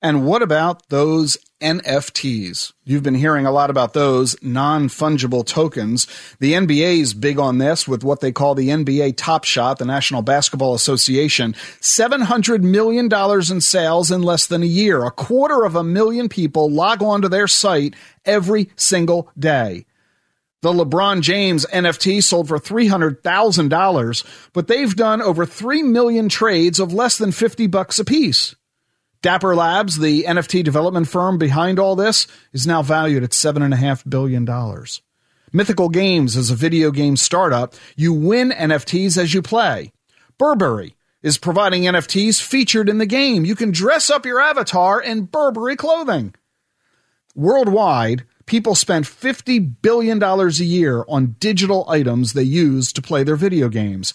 And 0.00 0.24
what 0.24 0.42
about 0.42 0.88
those 0.90 1.36
NFTs? 1.64 2.74
You've 2.84 3.02
been 3.02 3.14
hearing 3.14 3.46
a 3.46 3.50
lot 3.50 3.70
about 3.70 3.94
those 3.94 4.36
non 4.42 4.88
fungible 4.88 5.46
tokens. 5.46 6.06
The 6.38 6.52
NBA 6.52 7.00
is 7.00 7.14
big 7.14 7.38
on 7.38 7.56
this 7.56 7.88
with 7.88 8.04
what 8.04 8.20
they 8.20 8.30
call 8.30 8.54
the 8.54 8.68
NBA 8.68 9.16
Top 9.16 9.44
Shot, 9.44 9.78
the 9.78 9.86
National 9.86 10.20
Basketball 10.20 10.74
Association. 10.74 11.54
$700 11.80 12.62
million 12.62 13.08
in 13.50 13.60
sales 13.62 14.10
in 14.10 14.22
less 14.22 14.46
than 14.46 14.62
a 14.62 14.66
year. 14.66 15.04
A 15.04 15.10
quarter 15.10 15.64
of 15.64 15.74
a 15.74 15.82
million 15.82 16.28
people 16.28 16.70
log 16.70 17.02
on 17.02 17.22
to 17.22 17.30
their 17.30 17.48
site 17.48 17.94
every 18.26 18.68
single 18.76 19.30
day. 19.38 19.86
The 20.60 20.72
LeBron 20.72 21.22
James 21.22 21.66
NFT 21.72 22.22
sold 22.22 22.48
for 22.48 22.58
$300,000, 22.58 24.24
but 24.52 24.66
they've 24.66 24.94
done 24.94 25.22
over 25.22 25.46
3 25.46 25.82
million 25.82 26.28
trades 26.28 26.78
of 26.78 26.92
less 26.92 27.18
than 27.18 27.32
50 27.32 27.66
bucks 27.66 27.98
a 27.98 28.04
piece. 28.04 28.54
Dapper 29.24 29.56
Labs, 29.56 30.00
the 30.00 30.24
NFT 30.24 30.62
development 30.62 31.08
firm 31.08 31.38
behind 31.38 31.78
all 31.78 31.96
this, 31.96 32.26
is 32.52 32.66
now 32.66 32.82
valued 32.82 33.24
at 33.24 33.30
$7.5 33.30 34.10
billion. 34.10 34.46
Mythical 35.50 35.88
Games 35.88 36.36
is 36.36 36.50
a 36.50 36.54
video 36.54 36.90
game 36.90 37.16
startup. 37.16 37.72
You 37.96 38.12
win 38.12 38.50
NFTs 38.50 39.16
as 39.16 39.32
you 39.32 39.40
play. 39.40 39.92
Burberry 40.36 40.94
is 41.22 41.38
providing 41.38 41.84
NFTs 41.84 42.42
featured 42.42 42.90
in 42.90 42.98
the 42.98 43.06
game. 43.06 43.46
You 43.46 43.54
can 43.54 43.70
dress 43.70 44.10
up 44.10 44.26
your 44.26 44.42
avatar 44.42 45.00
in 45.00 45.24
Burberry 45.24 45.76
clothing. 45.76 46.34
Worldwide, 47.34 48.24
people 48.44 48.74
spend 48.74 49.06
$50 49.06 49.76
billion 49.80 50.22
a 50.22 50.48
year 50.50 51.02
on 51.08 51.36
digital 51.40 51.86
items 51.88 52.34
they 52.34 52.42
use 52.42 52.92
to 52.92 53.00
play 53.00 53.22
their 53.22 53.36
video 53.36 53.70
games. 53.70 54.12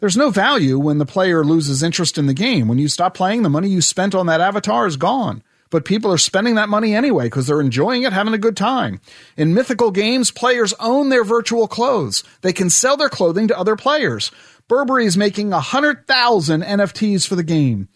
There's 0.00 0.16
no 0.16 0.30
value 0.30 0.78
when 0.78 0.96
the 0.96 1.04
player 1.04 1.44
loses 1.44 1.82
interest 1.82 2.16
in 2.16 2.26
the 2.26 2.34
game. 2.34 2.68
When 2.68 2.78
you 2.78 2.88
stop 2.88 3.12
playing, 3.12 3.42
the 3.42 3.50
money 3.50 3.68
you 3.68 3.82
spent 3.82 4.14
on 4.14 4.26
that 4.26 4.40
avatar 4.40 4.86
is 4.86 4.96
gone. 4.96 5.42
But 5.68 5.84
people 5.84 6.10
are 6.10 6.18
spending 6.18 6.54
that 6.54 6.70
money 6.70 6.94
anyway 6.94 7.26
because 7.26 7.46
they're 7.46 7.60
enjoying 7.60 8.02
it, 8.02 8.12
having 8.14 8.32
a 8.32 8.38
good 8.38 8.56
time. 8.56 9.00
In 9.36 9.52
mythical 9.52 9.90
games, 9.90 10.30
players 10.30 10.72
own 10.80 11.10
their 11.10 11.22
virtual 11.22 11.68
clothes. 11.68 12.24
They 12.40 12.54
can 12.54 12.70
sell 12.70 12.96
their 12.96 13.10
clothing 13.10 13.48
to 13.48 13.58
other 13.58 13.76
players. 13.76 14.30
Burberry 14.68 15.04
is 15.04 15.18
making 15.18 15.50
100,000 15.50 16.62
NFTs 16.62 17.26
for 17.26 17.36
the 17.36 17.42
game. 17.42 17.88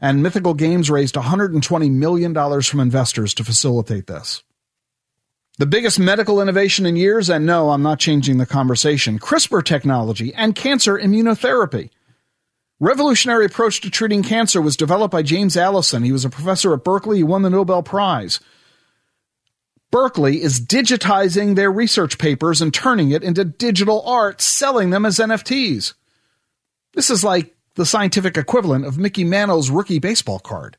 And 0.00 0.20
Mythical 0.20 0.54
Games 0.54 0.90
raised 0.90 1.14
$120 1.14 1.90
million 1.92 2.62
from 2.62 2.80
investors 2.80 3.34
to 3.34 3.44
facilitate 3.44 4.08
this. 4.08 4.42
The 5.62 5.66
biggest 5.66 6.00
medical 6.00 6.42
innovation 6.42 6.86
in 6.86 6.96
years, 6.96 7.30
and 7.30 7.46
no, 7.46 7.70
I'm 7.70 7.84
not 7.84 8.00
changing 8.00 8.38
the 8.38 8.46
conversation 8.46 9.20
CRISPR 9.20 9.64
technology 9.64 10.34
and 10.34 10.56
cancer 10.56 10.98
immunotherapy. 10.98 11.90
Revolutionary 12.80 13.44
approach 13.44 13.80
to 13.82 13.88
treating 13.88 14.24
cancer 14.24 14.60
was 14.60 14.76
developed 14.76 15.12
by 15.12 15.22
James 15.22 15.56
Allison. 15.56 16.02
He 16.02 16.10
was 16.10 16.24
a 16.24 16.30
professor 16.30 16.74
at 16.74 16.82
Berkeley. 16.82 17.18
He 17.18 17.22
won 17.22 17.42
the 17.42 17.48
Nobel 17.48 17.84
Prize. 17.84 18.40
Berkeley 19.92 20.42
is 20.42 20.60
digitizing 20.60 21.54
their 21.54 21.70
research 21.70 22.18
papers 22.18 22.60
and 22.60 22.74
turning 22.74 23.12
it 23.12 23.22
into 23.22 23.44
digital 23.44 24.02
art, 24.04 24.40
selling 24.40 24.90
them 24.90 25.06
as 25.06 25.18
NFTs. 25.18 25.94
This 26.94 27.08
is 27.08 27.22
like 27.22 27.54
the 27.76 27.86
scientific 27.86 28.36
equivalent 28.36 28.84
of 28.84 28.98
Mickey 28.98 29.22
Mantle's 29.22 29.70
rookie 29.70 30.00
baseball 30.00 30.40
card. 30.40 30.76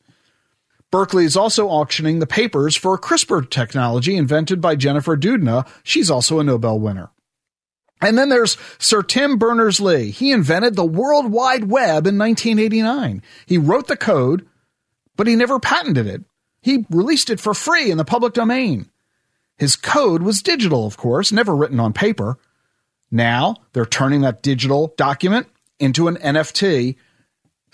Berkeley 0.93 1.25
is 1.25 1.35
also 1.35 1.69
auctioning 1.69 2.19
the 2.19 2.27
papers 2.27 2.75
for 2.75 2.93
a 2.93 2.99
CRISPR 2.99 3.49
technology 3.49 4.15
invented 4.15 4.61
by 4.61 4.75
Jennifer 4.75 5.17
Doudna. 5.17 5.67
She's 5.81 6.11
also 6.11 6.37
a 6.37 6.43
Nobel 6.43 6.79
winner. 6.79 7.09
And 7.99 8.15
then 8.15 8.29
there's 8.29 8.57
Sir 8.77 9.01
Tim 9.01 9.39
Berners 9.39 9.79
Lee. 9.79 10.11
He 10.11 10.29
invented 10.29 10.75
the 10.75 10.85
World 10.85 11.31
Wide 11.31 11.63
Web 11.63 12.05
in 12.05 12.19
1989. 12.19 13.23
He 13.47 13.57
wrote 13.57 13.87
the 13.87 13.97
code, 13.97 14.47
but 15.15 15.25
he 15.25 15.35
never 15.35 15.59
patented 15.59 16.05
it. 16.05 16.25
He 16.61 16.85
released 16.91 17.31
it 17.31 17.39
for 17.39 17.55
free 17.55 17.89
in 17.89 17.97
the 17.97 18.05
public 18.05 18.33
domain. 18.33 18.91
His 19.57 19.75
code 19.75 20.21
was 20.21 20.43
digital, 20.43 20.85
of 20.85 20.95
course, 20.95 21.31
never 21.31 21.55
written 21.55 21.79
on 21.79 21.93
paper. 21.93 22.37
Now 23.09 23.55
they're 23.73 23.87
turning 23.87 24.21
that 24.21 24.43
digital 24.43 24.93
document 24.95 25.47
into 25.79 26.07
an 26.07 26.17
NFT 26.17 26.97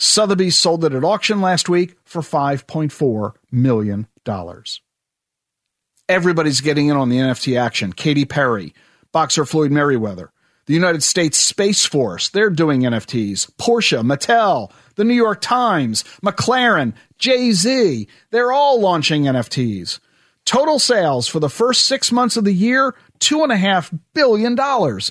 Sotheby's 0.02 0.58
sold 0.58 0.86
it 0.86 0.94
at 0.94 1.04
auction 1.04 1.42
last 1.42 1.68
week 1.68 1.98
for 2.06 2.22
$5.4 2.22 3.34
million. 3.52 4.08
Everybody's 6.08 6.62
getting 6.62 6.88
in 6.88 6.96
on 6.96 7.10
the 7.10 7.18
NFT 7.18 7.60
action. 7.60 7.92
Katy 7.92 8.24
Perry, 8.24 8.74
boxer 9.12 9.46
Floyd 9.46 9.72
Mayweather, 9.72 10.30
the 10.68 10.74
United 10.74 11.04
States 11.04 11.38
Space 11.38 11.86
Force, 11.86 12.30
they're 12.30 12.50
doing 12.50 12.82
NFTs. 12.82 13.52
Porsche, 13.58 14.02
Mattel, 14.02 14.72
the 14.96 15.04
New 15.04 15.14
York 15.14 15.42
Times, 15.42 16.06
McLaren, 16.24 16.94
Jay 17.18 17.52
Z, 17.52 18.08
they're 18.32 18.54
all 18.54 18.80
launching 18.80 19.24
NFTs. 19.24 20.00
Total 20.46 20.80
sales 20.80 21.28
for 21.28 21.42
the 21.42 21.50
first 21.50 21.86
six 21.86 22.10
months 22.10 22.38
of 22.38 22.46
the 22.46 22.54
year, 22.54 22.96
$2.5 23.20 24.00
billion. 24.14 24.58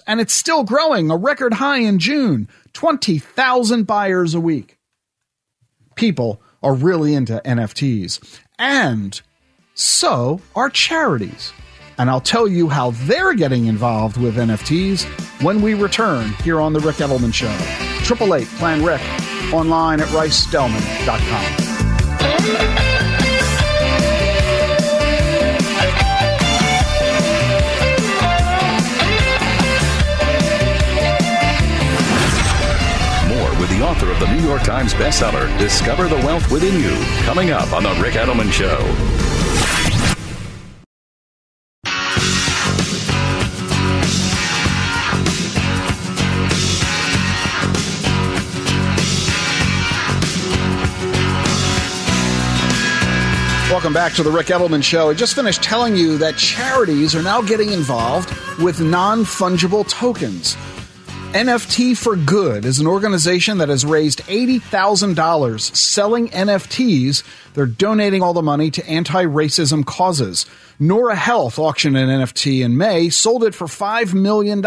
And 0.07 0.21
it's 0.21 0.33
still 0.33 0.65
growing, 0.65 1.11
a 1.11 1.17
record 1.17 1.53
high 1.53 1.81
in 1.81 1.99
June, 1.99 2.49
20,000 2.73 3.87
buyers 3.87 4.33
a 4.33 4.41
week 4.41 4.78
people 5.99 6.41
are 6.63 6.75
really 6.75 7.15
into 7.15 7.41
NFTs. 7.45 8.41
And 8.59 9.21
so 9.75 10.41
are 10.55 10.71
charities. 10.71 11.53
And 11.99 12.09
I'll 12.09 12.21
tell 12.21 12.47
you 12.47 12.69
how 12.69 12.93
they're 12.93 13.35
getting 13.35 13.67
involved 13.67 14.17
with 14.17 14.37
NFTs 14.37 15.05
when 15.43 15.61
we 15.61 15.75
return 15.75 16.31
here 16.45 16.61
on 16.61 16.73
The 16.73 16.81
Ric 16.81 16.97
Edelman 16.97 17.35
Show. 17.35 17.53
888 18.11 18.47
Plan 18.59 18.85
Ric, 18.85 19.01
online 19.53 20.01
at 20.01 20.09
ricedelman.com. 20.09 22.78
the 34.19 34.27
New 34.35 34.43
York 34.43 34.63
Times 34.63 34.95
bestseller, 34.95 35.47
Discover 35.59 36.09
the 36.09 36.17
Wealth 36.17 36.51
Within 36.51 36.81
You, 36.81 36.91
coming 37.25 37.51
up 37.51 37.73
on 37.73 37.85
The 37.85 37.95
Ric 38.03 38.15
Edelman 38.15 38.51
Show. 38.51 38.77
Welcome 53.71 53.93
back 53.93 54.15
to 54.15 54.25
the 54.25 54.31
Ric 54.33 54.47
Edelman 54.49 54.83
Show. 54.83 55.11
I 55.11 55.15
just 55.15 55.37
finished 55.37 55.63
telling 55.63 55.95
you 55.95 56.19
that 56.19 56.37
charities 56.37 57.15
are 57.15 57.23
now 57.23 57.41
getting 57.41 57.71
involved 57.71 58.31
with 58.59 58.81
non 58.81 59.21
fungible 59.21 59.89
tokens. 59.89 60.57
NFT 61.33 61.95
for 61.95 62.17
Good 62.17 62.65
is 62.65 62.81
an 62.81 62.87
organization 62.87 63.59
that 63.59 63.69
has 63.69 63.85
raised 63.85 64.21
$80,000 64.25 65.77
selling 65.77 66.29
NFTs. 66.31 67.23
They're 67.53 67.67
donating 67.67 68.23
all 68.23 68.33
the 68.33 68.41
money 68.41 68.71
to 68.71 68.89
anti 68.89 69.25
racism 69.25 69.85
causes. 69.85 70.47
Nora 70.81 71.15
Health 71.15 71.59
auctioned 71.59 71.99
an 71.99 72.09
NFT 72.09 72.65
in 72.65 72.79
May, 72.79 73.11
sold 73.11 73.45
it 73.45 73.55
for 73.55 73.67
$5 73.67 74.15
million. 74.15 74.65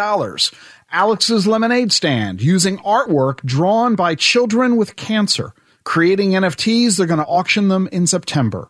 Alex's 0.92 1.48
Lemonade 1.48 1.92
Stand, 1.92 2.44
using 2.44 2.78
artwork 2.78 3.44
drawn 3.44 3.96
by 3.96 4.14
children 4.14 4.76
with 4.76 4.96
cancer. 4.96 5.56
Creating 5.84 6.32
NFTs, 6.32 6.96
they're 6.96 7.08
going 7.08 7.20
to 7.20 7.26
auction 7.26 7.70
them 7.70 7.90
in 7.92 8.06
September. 8.06 8.70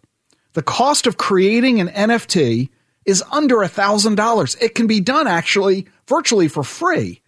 The 0.53 0.63
cost 0.63 1.07
of 1.07 1.17
creating 1.17 1.81
an 1.81 1.89
NFT 1.89 2.69
is 3.05 3.21
under 3.33 3.57
$1,000. 3.57 4.61
It 4.61 4.75
can 4.75 4.87
be 4.87 5.01
done 5.01 5.27
actually 5.27 5.87
virtually 6.07 6.47
for 6.47 6.63
free. 6.63 7.20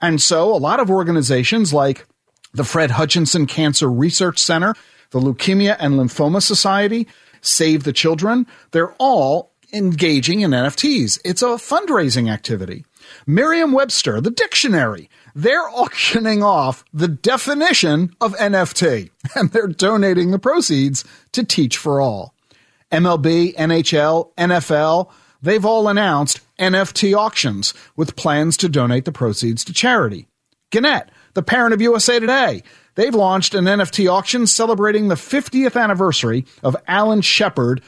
And 0.00 0.20
so 0.20 0.54
a 0.54 0.56
lot 0.56 0.80
of 0.80 0.90
organizations 0.90 1.72
like 1.72 2.06
the 2.52 2.64
Fred 2.64 2.92
Hutchinson 2.92 3.46
Cancer 3.46 3.90
Research 3.90 4.38
Center, 4.38 4.74
the 5.10 5.20
Leukemia 5.20 5.76
and 5.78 5.94
Lymphoma 5.94 6.42
Society, 6.42 7.06
Save 7.40 7.84
the 7.84 7.92
Children, 7.92 8.46
they're 8.72 8.92
all 8.98 9.52
engaging 9.72 10.40
in 10.40 10.50
NFTs. 10.50 11.20
It's 11.24 11.42
a 11.42 11.56
fundraising 11.56 12.30
activity. 12.30 12.84
Merriam 13.26 13.72
Webster, 13.72 14.20
the 14.20 14.30
dictionary, 14.30 15.08
they're 15.34 15.68
auctioning 15.70 16.42
off 16.42 16.84
the 16.92 17.08
definition 17.08 18.14
of 18.20 18.34
NFT 18.36 19.10
and 19.34 19.50
they're 19.50 19.68
donating 19.68 20.30
the 20.30 20.38
proceeds 20.38 21.04
to 21.32 21.44
Teach 21.44 21.76
for 21.76 22.00
All. 22.00 22.34
MLB, 22.90 23.54
NHL, 23.54 24.34
NFL, 24.34 25.10
they've 25.42 25.64
all 25.64 25.88
announced 25.88 26.40
NFT 26.58 27.16
auctions 27.16 27.74
with 27.96 28.16
plans 28.16 28.56
to 28.58 28.68
donate 28.68 29.04
the 29.04 29.12
proceeds 29.12 29.64
to 29.64 29.72
charity. 29.72 30.26
Gannett, 30.70 31.10
the 31.34 31.42
parent 31.42 31.74
of 31.74 31.80
USA 31.80 32.20
Today, 32.20 32.62
they've 32.94 33.14
launched 33.14 33.54
an 33.54 33.64
NFT 33.64 34.10
auction 34.10 34.46
celebrating 34.46 35.08
the 35.08 35.14
50th 35.14 35.80
anniversary 35.80 36.44
of 36.62 36.76
Alan 36.86 37.22
Shepard 37.22 37.82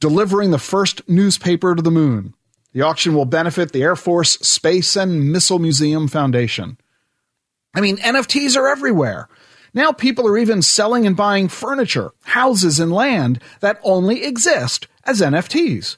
delivering 0.00 0.50
the 0.50 0.58
first 0.58 1.06
newspaper 1.08 1.74
to 1.74 1.82
the 1.82 1.90
moon. 1.90 2.34
The 2.72 2.82
auction 2.82 3.14
will 3.14 3.24
benefit 3.24 3.72
the 3.72 3.82
Air 3.82 3.96
Force 3.96 4.38
Space 4.38 4.96
and 4.96 5.32
Missile 5.32 5.58
Museum 5.58 6.08
Foundation. 6.08 6.78
I 7.74 7.80
mean, 7.80 7.96
NFTs 7.98 8.56
are 8.56 8.68
everywhere. 8.68 9.28
Now 9.74 9.92
people 9.92 10.26
are 10.26 10.38
even 10.38 10.62
selling 10.62 11.06
and 11.06 11.16
buying 11.16 11.48
furniture, 11.48 12.12
houses, 12.22 12.80
and 12.80 12.92
land 12.92 13.40
that 13.60 13.80
only 13.82 14.24
exist 14.24 14.86
as 15.04 15.20
NFTs. 15.20 15.96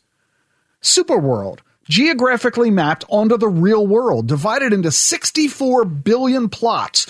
Superworld, 0.83 1.61
geographically 1.89 2.71
mapped 2.71 3.05
onto 3.09 3.37
the 3.37 3.49
real 3.49 3.87
world, 3.87 4.27
divided 4.27 4.73
into 4.73 4.91
64 4.91 5.85
billion 5.85 6.49
plots. 6.49 7.07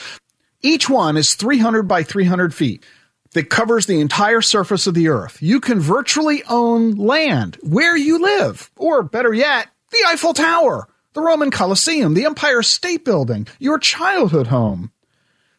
Each 0.61 0.89
one 0.89 1.17
is 1.17 1.35
300 1.35 1.85
by 1.85 2.03
300 2.03 2.55
feet 2.55 2.85
that 3.33 3.51
covers 3.51 3.87
the 3.87 4.01
entire 4.01 4.43
surface 4.43 4.87
of 4.87 4.95
the 4.95 5.09
earth. 5.09 5.41
You 5.43 5.61
can 5.61 5.81
virtually 5.81 6.43
own 6.49 6.93
land 6.93 7.57
where 7.63 7.97
you 7.97 8.21
live, 8.21 8.71
or 8.77 9.03
better 9.03 9.33
yet, 9.33 9.69
the 9.91 10.05
Eiffel 10.09 10.35
Tower, 10.35 10.89
the 11.15 11.23
Roman 11.23 11.51
Colosseum, 11.51 12.15
the 12.15 12.27
Empire 12.27 12.63
State 12.63 13.05
Building, 13.05 13.47
your 13.59 13.79
childhood 13.79 14.49
home. 14.49 14.93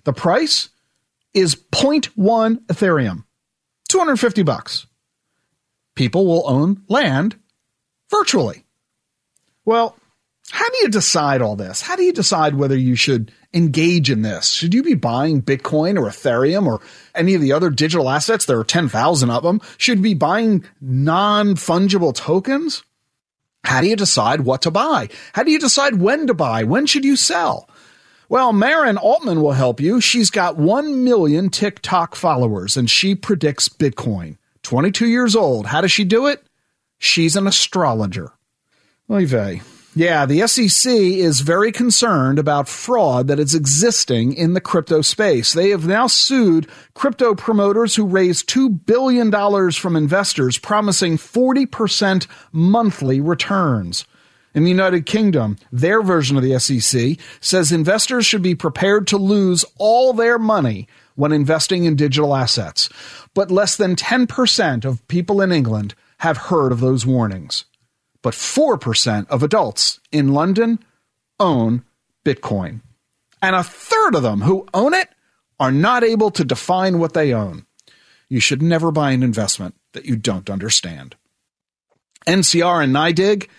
The 0.04 0.14
price 0.14 0.70
is 1.34 1.56
0.1 1.56 2.66
Ethereum, 2.68 3.24
250 3.90 4.44
bucks. 4.44 4.86
People 5.96 6.26
will 6.26 6.50
own 6.50 6.84
land 6.88 7.38
virtually. 8.18 8.64
Well, 9.66 9.96
How 10.52 10.68
do 10.70 10.78
you 10.82 10.90
decide 10.90 11.42
all 11.42 11.56
this? 11.56 11.82
How 11.82 11.96
do 11.96 12.04
you 12.04 12.12
decide 12.12 12.56
whether 12.56 12.78
you 12.78 12.96
should 12.96 13.32
engage 13.54 14.12
in 14.12 14.24
this? 14.24 14.50
Should 14.52 14.74
you 14.74 14.84
be 14.84 14.94
buying 14.94 15.42
Bitcoin 15.42 15.98
or 15.98 16.10
Ethereum 16.10 16.68
or 16.68 16.82
any 17.16 17.34
of 17.34 17.42
the 17.42 17.54
other 17.54 17.70
digital 17.70 18.10
assets? 18.10 18.46
There 18.46 18.60
are 18.60 18.66
10,000 18.66 19.30
of 19.30 19.42
them. 19.44 19.62
Should 19.78 20.02
be 20.02 20.14
buying 20.14 20.66
non 20.82 21.56
fungible 21.56 22.14
tokens? 22.14 22.84
How 23.64 23.80
do 23.80 23.88
you 23.88 23.96
decide 23.96 24.42
what 24.42 24.62
to 24.64 24.72
buy? 24.72 25.08
How 25.32 25.44
do 25.44 25.52
you 25.52 25.60
decide 25.60 25.96
when 25.96 26.28
to 26.28 26.34
buy? 26.34 26.66
When 26.66 26.86
should 26.86 27.06
you 27.06 27.16
sell? 27.16 27.70
Well, 28.28 28.52
Maren 28.52 28.98
Altman 28.98 29.42
will 29.42 29.54
help 29.54 29.80
you. 29.80 30.02
She's 30.02 30.30
got 30.30 30.58
1 30.58 31.06
million 31.06 31.50
TikTok 31.50 32.16
followers 32.16 32.76
and 32.76 32.90
she 32.90 33.16
predicts 33.16 33.70
Bitcoin. 33.70 34.38
22 34.64 35.08
years 35.08 35.36
old. 35.38 35.68
How 35.68 35.80
does 35.80 35.92
she 35.92 36.04
do 36.04 36.28
it? 36.28 36.46
She's 37.04 37.36
an 37.36 37.48
astrologer. 37.48 38.32
Oy. 39.12 39.60
Yeah, 39.94 40.26
the 40.26 40.48
SEC 40.48 40.90
is 40.90 41.42
very 41.42 41.70
concerned 41.74 42.40
about 42.40 42.70
fraud 42.70 43.28
that 43.28 43.42
is 43.42 43.54
existing 43.54 44.32
in 44.34 44.54
the 44.54 44.62
crypto 44.62 45.02
space. 45.02 45.52
They 45.52 45.72
have 45.72 45.86
now 45.86 46.08
sued 46.08 46.66
crypto 46.94 47.36
promoters 47.36 47.98
who 47.98 48.06
raised 48.06 48.48
$2 48.48 48.86
billion 48.86 49.30
from 49.72 49.98
investors, 49.98 50.58
promising 50.58 51.18
40% 51.18 52.26
monthly 52.54 53.20
returns. 53.20 54.06
In 54.56 54.64
the 54.64 54.72
United 54.72 55.06
Kingdom, 55.06 55.58
their 55.74 56.02
version 56.02 56.38
of 56.38 56.44
the 56.44 56.58
SEC 56.58 57.20
says 57.42 57.74
investors 57.74 58.26
should 58.26 58.42
be 58.42 58.56
prepared 58.56 59.08
to 59.08 59.18
lose 59.18 59.66
all 59.78 60.14
their 60.14 60.40
money 60.40 60.88
when 61.16 61.34
investing 61.34 61.84
in 61.84 61.98
digital 61.98 62.34
assets. 62.34 62.88
But 63.34 63.52
less 63.52 63.76
than 63.76 63.98
10% 63.98 64.86
of 64.86 65.06
people 65.10 65.42
in 65.42 65.52
England 65.52 65.96
have 66.24 66.38
heard 66.38 66.72
of 66.72 66.80
those 66.80 67.06
warnings 67.06 67.66
but 68.24 68.34
4% 68.34 69.28
of 69.28 69.44
adults 69.44 70.00
in 70.12 70.34
London 70.34 70.80
own 71.40 71.84
Bitcoin. 72.26 72.82
And 73.42 73.56
a 73.56 73.64
third 73.64 74.16
of 74.16 74.24
them 74.24 74.42
who 74.42 74.66
own 74.74 74.96
it 74.96 75.10
are 75.60 75.72
not 75.72 76.04
able 76.04 76.32
to 76.32 76.46
define 76.46 76.98
what 76.98 77.14
they 77.14 77.34
own. 77.34 77.68
You 78.30 78.40
should 78.40 78.62
never 78.62 78.92
buy 78.92 79.12
an 79.12 79.22
investment 79.22 79.76
that 79.92 80.06
you 80.06 80.16
don't 80.16 80.50
understand. 80.50 81.16
NCR 82.26 82.86
and 82.86 82.96
NYDIG, 82.96 83.50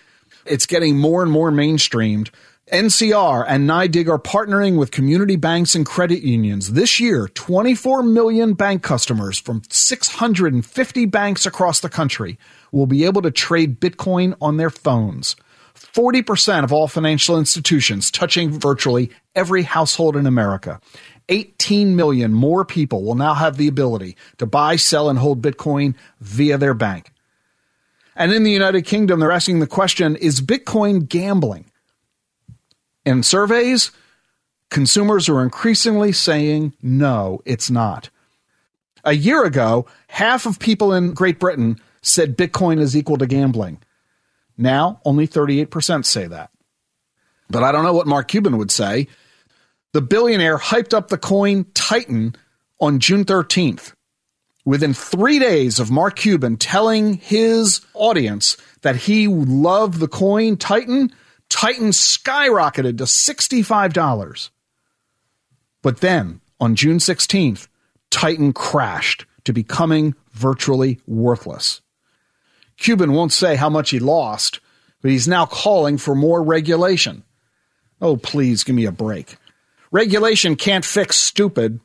it's 0.45 0.65
getting 0.65 0.97
more 0.97 1.21
and 1.21 1.31
more 1.31 1.51
mainstreamed 1.51 2.31
NCR 2.71 3.45
and 3.47 3.69
NYDIG 3.69 4.09
are 4.09 4.17
partnering 4.17 4.79
with 4.79 4.89
community 4.89 5.35
banks 5.35 5.75
and 5.75 5.85
credit 5.85 6.23
unions. 6.23 6.71
This 6.71 6.99
year, 6.99 7.27
24 7.27 8.01
million 8.01 8.55
bank 8.55 8.81
customers 8.81 9.37
from 9.37 9.61
650 9.69 11.05
banks 11.05 11.45
across 11.45 11.79
the 11.79 11.89
country 11.89 12.39
will 12.71 12.87
be 12.87 13.05
able 13.05 13.21
to 13.21 13.29
trade 13.29 13.79
Bitcoin 13.79 14.35
on 14.41 14.57
their 14.57 14.71
phones. 14.71 15.35
40% 15.75 16.63
of 16.63 16.73
all 16.73 16.87
financial 16.87 17.37
institutions 17.37 18.09
touching 18.09 18.49
virtually 18.49 19.11
every 19.35 19.61
household 19.61 20.15
in 20.15 20.25
America. 20.25 20.81
18 21.29 21.95
million 21.95 22.33
more 22.33 22.65
people 22.65 23.03
will 23.03 23.13
now 23.13 23.35
have 23.35 23.57
the 23.57 23.67
ability 23.67 24.17
to 24.39 24.47
buy, 24.47 24.75
sell, 24.75 25.07
and 25.07 25.19
hold 25.19 25.39
Bitcoin 25.39 25.93
via 26.19 26.57
their 26.57 26.73
bank. 26.73 27.11
And 28.15 28.33
in 28.33 28.41
the 28.41 28.51
United 28.51 28.85
Kingdom, 28.85 29.19
they're 29.19 29.31
asking 29.31 29.59
the 29.59 29.67
question 29.67 30.15
is 30.15 30.41
Bitcoin 30.41 31.07
gambling? 31.07 31.69
In 33.05 33.21
surveys, 33.23 33.91
consumers 34.69 35.29
are 35.29 35.43
increasingly 35.43 36.11
saying, 36.11 36.73
no, 36.81 37.41
it's 37.45 37.69
not. 37.69 38.09
A 39.03 39.13
year 39.13 39.43
ago, 39.43 39.85
half 40.07 40.45
of 40.45 40.59
people 40.59 40.91
in 40.91 41.13
Great 41.13 41.39
Britain 41.39 41.79
said 42.01 42.37
Bitcoin 42.37 42.79
is 42.79 42.97
equal 42.97 43.17
to 43.17 43.27
gambling. 43.27 43.79
Now, 44.57 45.01
only 45.05 45.27
38% 45.27 46.05
say 46.05 46.27
that. 46.27 46.49
But 47.49 47.63
I 47.63 47.71
don't 47.71 47.83
know 47.83 47.93
what 47.93 48.07
Mark 48.07 48.27
Cuban 48.27 48.57
would 48.57 48.71
say. 48.71 49.07
The 49.93 50.01
billionaire 50.01 50.57
hyped 50.57 50.93
up 50.93 51.09
the 51.09 51.17
coin 51.17 51.65
Titan 51.73 52.35
on 52.79 52.99
June 52.99 53.25
13th. 53.25 53.93
Within 54.65 54.95
three 54.95 55.37
days 55.37 55.79
of 55.79 55.91
Mark 55.91 56.15
Cuban 56.15 56.57
telling 56.57 57.13
his 57.15 57.81
audience 57.93 58.57
that 58.81 58.95
he 58.95 59.27
loved 59.27 59.99
the 59.99 60.07
coin 60.07 60.57
Titan, 60.57 61.13
Titan 61.55 61.91
skyrocketed 61.91 62.97
to 62.97 63.05
$65. 63.05 64.49
But 65.81 66.01
then 66.01 66.41
on 66.59 66.75
June 66.75 66.97
16th, 66.97 67.69
Titan 68.11 68.51
crashed 68.51 69.25
to 69.45 69.53
becoming 69.53 70.15
virtually 70.33 70.99
worthless. 71.07 71.79
Cuban 72.75 73.13
won't 73.13 73.31
say 73.31 73.55
how 73.55 73.69
much 73.69 73.91
he 73.91 73.99
lost, 73.99 74.59
but 75.01 75.11
he's 75.11 75.29
now 75.29 75.45
calling 75.45 75.97
for 75.97 76.13
more 76.13 76.43
regulation. 76.43 77.23
Oh, 78.01 78.17
please 78.17 78.65
give 78.65 78.75
me 78.75 78.83
a 78.83 78.91
break. 78.91 79.37
Regulation 79.91 80.57
can't 80.57 80.83
fix 80.83 81.15
stupid. 81.15 81.79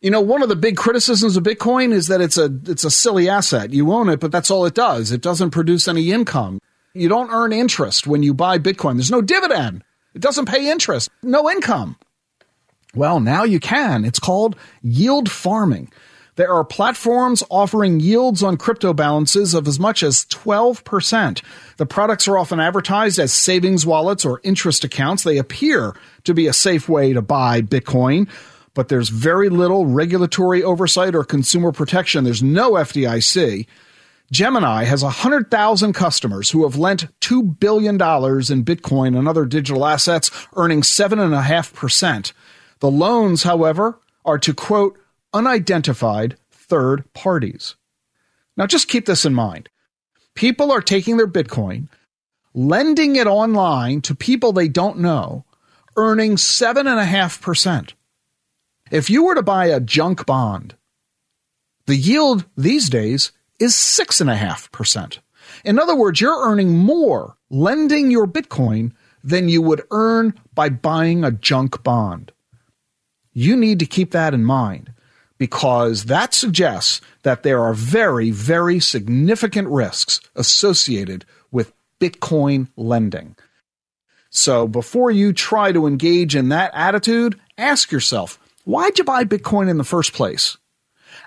You 0.00 0.10
know, 0.10 0.20
one 0.20 0.42
of 0.42 0.48
the 0.48 0.56
big 0.56 0.76
criticisms 0.76 1.36
of 1.36 1.44
Bitcoin 1.44 1.92
is 1.92 2.08
that 2.08 2.20
it's 2.20 2.38
a 2.38 2.50
it's 2.66 2.82
a 2.82 2.90
silly 2.90 3.28
asset. 3.28 3.72
You 3.72 3.92
own 3.92 4.08
it, 4.08 4.18
but 4.18 4.32
that's 4.32 4.50
all 4.50 4.66
it 4.66 4.74
does. 4.74 5.12
It 5.12 5.20
doesn't 5.20 5.50
produce 5.50 5.86
any 5.86 6.10
income. 6.10 6.58
You 6.96 7.08
don't 7.08 7.30
earn 7.30 7.52
interest 7.52 8.06
when 8.06 8.22
you 8.22 8.34
buy 8.34 8.58
Bitcoin. 8.58 8.94
There's 8.94 9.10
no 9.10 9.22
dividend. 9.22 9.84
It 10.14 10.22
doesn't 10.22 10.46
pay 10.46 10.70
interest. 10.70 11.10
No 11.22 11.50
income. 11.50 11.96
Well, 12.94 13.20
now 13.20 13.44
you 13.44 13.60
can. 13.60 14.04
It's 14.04 14.18
called 14.18 14.56
yield 14.82 15.30
farming. 15.30 15.92
There 16.36 16.52
are 16.52 16.64
platforms 16.64 17.42
offering 17.50 18.00
yields 18.00 18.42
on 18.42 18.58
crypto 18.58 18.92
balances 18.92 19.54
of 19.54 19.66
as 19.66 19.80
much 19.80 20.02
as 20.02 20.26
12%. 20.26 21.42
The 21.78 21.86
products 21.86 22.28
are 22.28 22.36
often 22.36 22.60
advertised 22.60 23.18
as 23.18 23.32
savings 23.32 23.86
wallets 23.86 24.24
or 24.24 24.40
interest 24.42 24.84
accounts. 24.84 25.22
They 25.24 25.38
appear 25.38 25.94
to 26.24 26.34
be 26.34 26.46
a 26.46 26.52
safe 26.52 26.88
way 26.90 27.14
to 27.14 27.22
buy 27.22 27.62
Bitcoin, 27.62 28.28
but 28.74 28.88
there's 28.88 29.08
very 29.08 29.48
little 29.48 29.86
regulatory 29.86 30.62
oversight 30.62 31.14
or 31.14 31.24
consumer 31.24 31.72
protection. 31.72 32.24
There's 32.24 32.42
no 32.42 32.72
FDIC. 32.72 33.66
Gemini 34.32 34.84
has 34.84 35.04
100,000 35.04 35.92
customers 35.92 36.50
who 36.50 36.64
have 36.64 36.76
lent 36.76 37.06
$2 37.20 37.60
billion 37.60 37.94
in 37.94 37.98
Bitcoin 37.98 39.16
and 39.16 39.28
other 39.28 39.44
digital 39.44 39.86
assets, 39.86 40.30
earning 40.56 40.82
7.5%. 40.82 42.32
The 42.80 42.90
loans, 42.90 43.44
however, 43.44 44.00
are 44.24 44.38
to 44.38 44.52
quote, 44.52 44.98
unidentified 45.32 46.36
third 46.50 47.12
parties. 47.14 47.76
Now 48.56 48.66
just 48.66 48.88
keep 48.88 49.06
this 49.06 49.24
in 49.24 49.34
mind. 49.34 49.68
People 50.34 50.72
are 50.72 50.80
taking 50.80 51.16
their 51.16 51.28
Bitcoin, 51.28 51.88
lending 52.52 53.16
it 53.16 53.26
online 53.26 54.00
to 54.02 54.14
people 54.14 54.52
they 54.52 54.68
don't 54.68 54.98
know, 54.98 55.44
earning 55.96 56.36
7.5%. 56.36 57.92
If 58.90 59.10
you 59.10 59.24
were 59.24 59.34
to 59.34 59.42
buy 59.42 59.66
a 59.66 59.80
junk 59.80 60.26
bond, 60.26 60.74
the 61.86 61.96
yield 61.96 62.44
these 62.56 62.88
days 62.88 63.32
is 63.58 63.74
6.5%. 63.74 65.18
In 65.64 65.78
other 65.78 65.96
words, 65.96 66.20
you're 66.20 66.46
earning 66.46 66.76
more 66.76 67.36
lending 67.50 68.10
your 68.10 68.26
Bitcoin 68.26 68.92
than 69.22 69.48
you 69.48 69.62
would 69.62 69.82
earn 69.90 70.34
by 70.54 70.68
buying 70.68 71.24
a 71.24 71.30
junk 71.30 71.82
bond. 71.82 72.32
You 73.32 73.56
need 73.56 73.78
to 73.80 73.86
keep 73.86 74.12
that 74.12 74.34
in 74.34 74.44
mind 74.44 74.92
because 75.38 76.04
that 76.04 76.32
suggests 76.32 77.00
that 77.22 77.42
there 77.42 77.62
are 77.62 77.74
very, 77.74 78.30
very 78.30 78.80
significant 78.80 79.68
risks 79.68 80.20
associated 80.34 81.24
with 81.50 81.72
Bitcoin 82.00 82.68
lending. 82.76 83.36
So 84.30 84.66
before 84.68 85.10
you 85.10 85.32
try 85.32 85.72
to 85.72 85.86
engage 85.86 86.36
in 86.36 86.50
that 86.50 86.70
attitude, 86.74 87.38
ask 87.58 87.90
yourself, 87.90 88.38
why'd 88.64 88.98
you 88.98 89.04
buy 89.04 89.24
Bitcoin 89.24 89.68
in 89.68 89.78
the 89.78 89.84
first 89.84 90.12
place? 90.12 90.56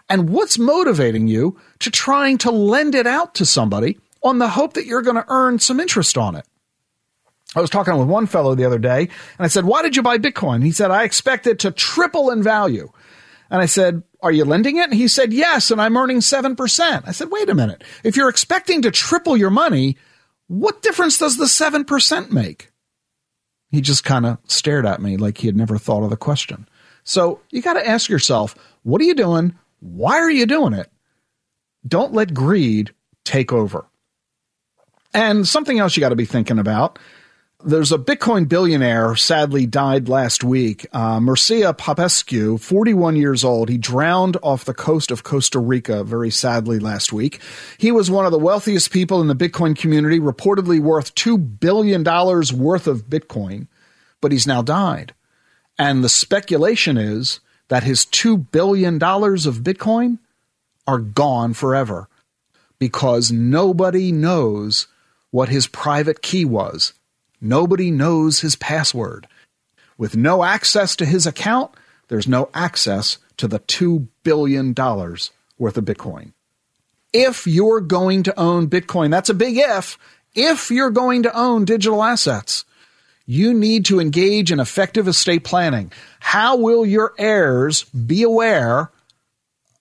And 0.10 0.30
what's 0.30 0.57
motivating 0.57 1.28
you 1.28 1.60
to 1.80 1.91
trying 1.91 2.38
to 2.39 2.51
lend 2.51 2.95
it 2.95 3.07
out 3.07 3.36
to 3.36 3.45
somebody 3.45 3.99
on 4.24 4.39
the 4.39 4.49
hope 4.49 4.74
that 4.74 4.86
you're 4.86 5.01
going 5.01 5.16
to 5.16 5.26
earn 5.28 5.60
some 5.60 5.80
interest 5.80 6.18
on 6.18 6.36
it. 6.36 6.45
I 7.55 7.62
was 7.62 7.70
talking 7.70 7.97
with 7.97 8.07
one 8.07 8.28
fellow 8.28 8.53
the 8.53 8.66
other 8.66 8.78
day 8.78 9.01
and 9.01 9.10
I 9.39 9.47
said, 9.47 9.66
why 9.66 9.82
did 9.82 9.95
you 9.95 10.01
buy 10.01 10.18
Bitcoin? 10.18 10.64
He 10.64 10.72
said, 10.72 10.91
I 10.91 11.03
expect 11.03 11.47
it 11.47 11.60
to 11.60 11.72
triple 11.72 12.30
in 12.30 12.43
value. 12.43 12.91
And 13.49 13.62
I 13.62 13.66
said, 13.66 14.03
are 14.22 14.32
you 14.32 14.45
lending 14.45 14.78
it? 14.78 14.89
And 14.89 14.93
he 14.93 15.07
said, 15.07 15.34
yes, 15.34 15.72
and 15.72 15.82
I'm 15.82 15.97
earning 15.97 16.20
7%. 16.20 17.03
I 17.05 17.12
said, 17.12 17.32
wait 17.32 17.49
a 17.49 17.55
minute. 17.55 17.84
If 18.03 18.16
you're 18.16 18.30
expecting 18.30 18.84
to 18.84 18.91
triple 18.91 19.36
your 19.36 19.49
money, 19.49 19.97
what 20.47 20.82
difference 20.82 21.18
does 21.18 21.38
the 21.38 21.45
7% 21.45 22.32
make? 22.32 22.70
He 23.72 23.82
just 23.82 24.03
kind 24.03 24.26
of 24.26 24.38
stared 24.45 24.86
at 24.86 25.01
me 25.01 25.18
like 25.18 25.39
he 25.39 25.47
had 25.47 25.55
never 25.55 25.78
thought 25.78 26.03
of 26.03 26.10
the 26.10 26.18
question. 26.18 26.68
So 27.03 27.39
you 27.49 27.62
got 27.62 27.74
to 27.74 27.88
ask 27.88 28.10
yourself, 28.10 28.55
what 28.84 29.01
are 29.01 29.05
you 29.05 29.16
doing? 29.16 29.55
Why 29.80 30.20
are 30.20 30.32
you 30.32 30.46
doing 30.46 30.74
it? 30.74 30.92
Don't 31.88 32.14
let 32.14 32.34
greed 32.34 32.92
take 33.24 33.54
over. 33.54 33.86
And 35.14 35.48
something 35.48 35.80
else 35.80 35.96
you 35.96 36.02
got 36.02 36.10
to 36.10 36.16
be 36.16 36.26
thinking 36.26 36.60
about 36.60 37.00
There's 37.64 37.92
a 37.92 37.98
Bitcoin 37.98 38.48
billionaire 38.48 39.16
sadly 39.18 39.66
died 39.66 40.08
last 40.08 40.44
week. 40.46 40.86
Uh, 40.94 41.20
Mircea 41.20 41.78
Popescu, 41.78 42.58
41 42.58 43.18
years 43.18 43.44
old. 43.44 43.68
He 43.68 43.78
drowned 43.78 44.38
off 44.42 44.64
the 44.64 44.74
coast 44.74 45.12
of 45.12 45.24
Costa 45.24 45.60
Rica 45.60 46.04
very 46.06 46.30
sadly 46.30 46.80
last 46.80 47.12
week. 47.12 47.42
He 47.78 47.92
was 47.92 48.10
one 48.10 48.26
of 48.26 48.32
the 48.32 48.40
wealthiest 48.40 48.92
people 48.92 49.20
in 49.20 49.28
the 49.28 49.36
Bitcoin 49.36 49.78
community, 49.78 50.20
reportedly 50.20 50.80
worth 50.80 51.16
$2 51.16 51.60
billion 51.60 52.04
worth 52.04 52.88
of 52.88 53.10
Bitcoin, 53.10 53.68
but 54.22 54.32
he's 54.32 54.48
now 54.48 54.62
died. 54.62 55.14
And 55.78 56.02
the 56.02 56.10
speculation 56.10 56.98
is 56.98 57.42
that 57.70 57.84
his 57.84 58.06
$2 58.06 58.52
billion 58.52 58.96
of 58.96 59.64
Bitcoin 59.64 60.20
are 60.86 61.00
gone 61.00 61.54
forever 61.54 62.08
because 62.78 63.32
nobody 63.32 64.12
knows 64.12 64.88
what 65.32 65.50
his 65.50 65.68
private 65.68 66.22
key 66.22 66.46
was 66.46 66.94
Nobody 67.42 67.90
knows 67.90 68.42
his 68.42 68.56
password. 68.56 69.28
With 69.98 70.18
no 70.18 70.44
access 70.44 70.96
to 70.98 71.06
his 71.06 71.26
account, 71.26 71.72
there's 72.08 72.28
no 72.28 72.50
access 72.54 73.18
to 73.38 73.48
the 73.48 73.60
$2 73.60 74.08
billion 74.24 74.74
worth 74.74 75.78
of 75.78 75.86
Bitcoin. 75.86 76.34
If 77.14 77.48
you're 77.48 77.82
going 77.82 78.24
to 78.24 78.40
own 78.40 78.70
Bitcoin, 78.70 79.10
that's 79.10 79.30
a 79.30 79.34
big 79.34 79.58
if, 79.58 79.98
if 80.36 80.70
you're 80.70 80.92
going 80.92 81.24
to 81.24 81.38
own 81.38 81.66
digital 81.66 82.04
assets, 82.04 82.66
you 83.30 83.54
need 83.54 83.86
to 83.86 84.00
engage 84.00 84.52
in 84.52 84.60
effective 84.60 85.08
estate 85.08 85.44
planning. 85.44 85.92
How 86.20 86.58
will 86.58 86.84
your 86.84 87.14
heirs 87.20 87.84
be 87.84 88.24
aware 88.24 88.92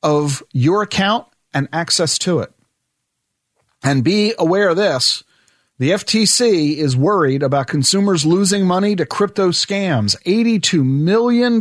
of 0.03 0.43
your 0.53 0.83
account 0.83 1.27
and 1.55 1.67
access 1.73 2.19
to 2.19 2.41
it? 2.41 2.53
And 3.83 4.05
be 4.05 4.35
aware 4.39 4.69
of 4.69 4.77
this 4.77 5.25
the 5.79 5.93
FTC 5.93 6.77
is 6.77 6.95
worried 6.95 7.43
about 7.43 7.69
consumers 7.69 8.27
losing 8.27 8.67
money 8.67 8.95
to 8.97 9.07
crypto 9.07 9.49
scams. 9.49 10.15
$82 10.25 10.85
million 10.85 11.55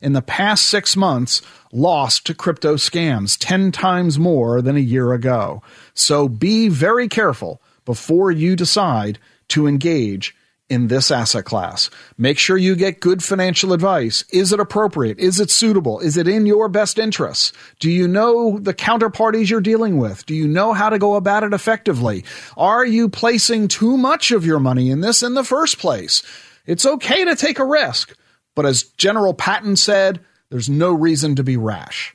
in 0.00 0.12
the 0.14 0.22
past 0.22 0.66
six 0.66 0.96
months 0.96 1.42
lost 1.70 2.26
to 2.26 2.34
crypto 2.34 2.74
scams, 2.74 3.36
10 3.38 3.70
times 3.70 4.18
more 4.18 4.60
than 4.60 4.74
a 4.74 4.80
year 4.80 5.12
ago. 5.12 5.62
So 5.94 6.26
be 6.26 6.68
very 6.68 7.06
careful 7.06 7.62
before 7.84 8.32
you 8.32 8.56
decide 8.56 9.20
to 9.48 9.68
engage 9.68 10.34
in 10.68 10.88
this 10.88 11.10
asset 11.10 11.44
class. 11.44 11.88
Make 12.18 12.38
sure 12.38 12.56
you 12.56 12.76
get 12.76 13.00
good 13.00 13.22
financial 13.22 13.72
advice. 13.72 14.24
Is 14.30 14.52
it 14.52 14.60
appropriate? 14.60 15.18
Is 15.18 15.40
it 15.40 15.50
suitable? 15.50 16.00
Is 16.00 16.16
it 16.16 16.28
in 16.28 16.46
your 16.46 16.68
best 16.68 16.98
interests? 16.98 17.52
Do 17.78 17.90
you 17.90 18.06
know 18.06 18.58
the 18.58 18.74
counterparties 18.74 19.48
you're 19.48 19.60
dealing 19.60 19.96
with? 19.96 20.26
Do 20.26 20.34
you 20.34 20.46
know 20.46 20.72
how 20.72 20.90
to 20.90 20.98
go 20.98 21.14
about 21.14 21.42
it 21.42 21.54
effectively? 21.54 22.24
Are 22.56 22.84
you 22.84 23.08
placing 23.08 23.68
too 23.68 23.96
much 23.96 24.30
of 24.30 24.44
your 24.44 24.60
money 24.60 24.90
in 24.90 25.00
this 25.00 25.22
in 25.22 25.34
the 25.34 25.44
first 25.44 25.78
place? 25.78 26.22
It's 26.66 26.84
okay 26.84 27.24
to 27.24 27.34
take 27.34 27.58
a 27.58 27.64
risk, 27.64 28.14
but 28.54 28.66
as 28.66 28.82
General 28.82 29.32
Patton 29.32 29.76
said, 29.76 30.20
there's 30.50 30.68
no 30.68 30.92
reason 30.92 31.36
to 31.36 31.44
be 31.44 31.56
rash. 31.56 32.14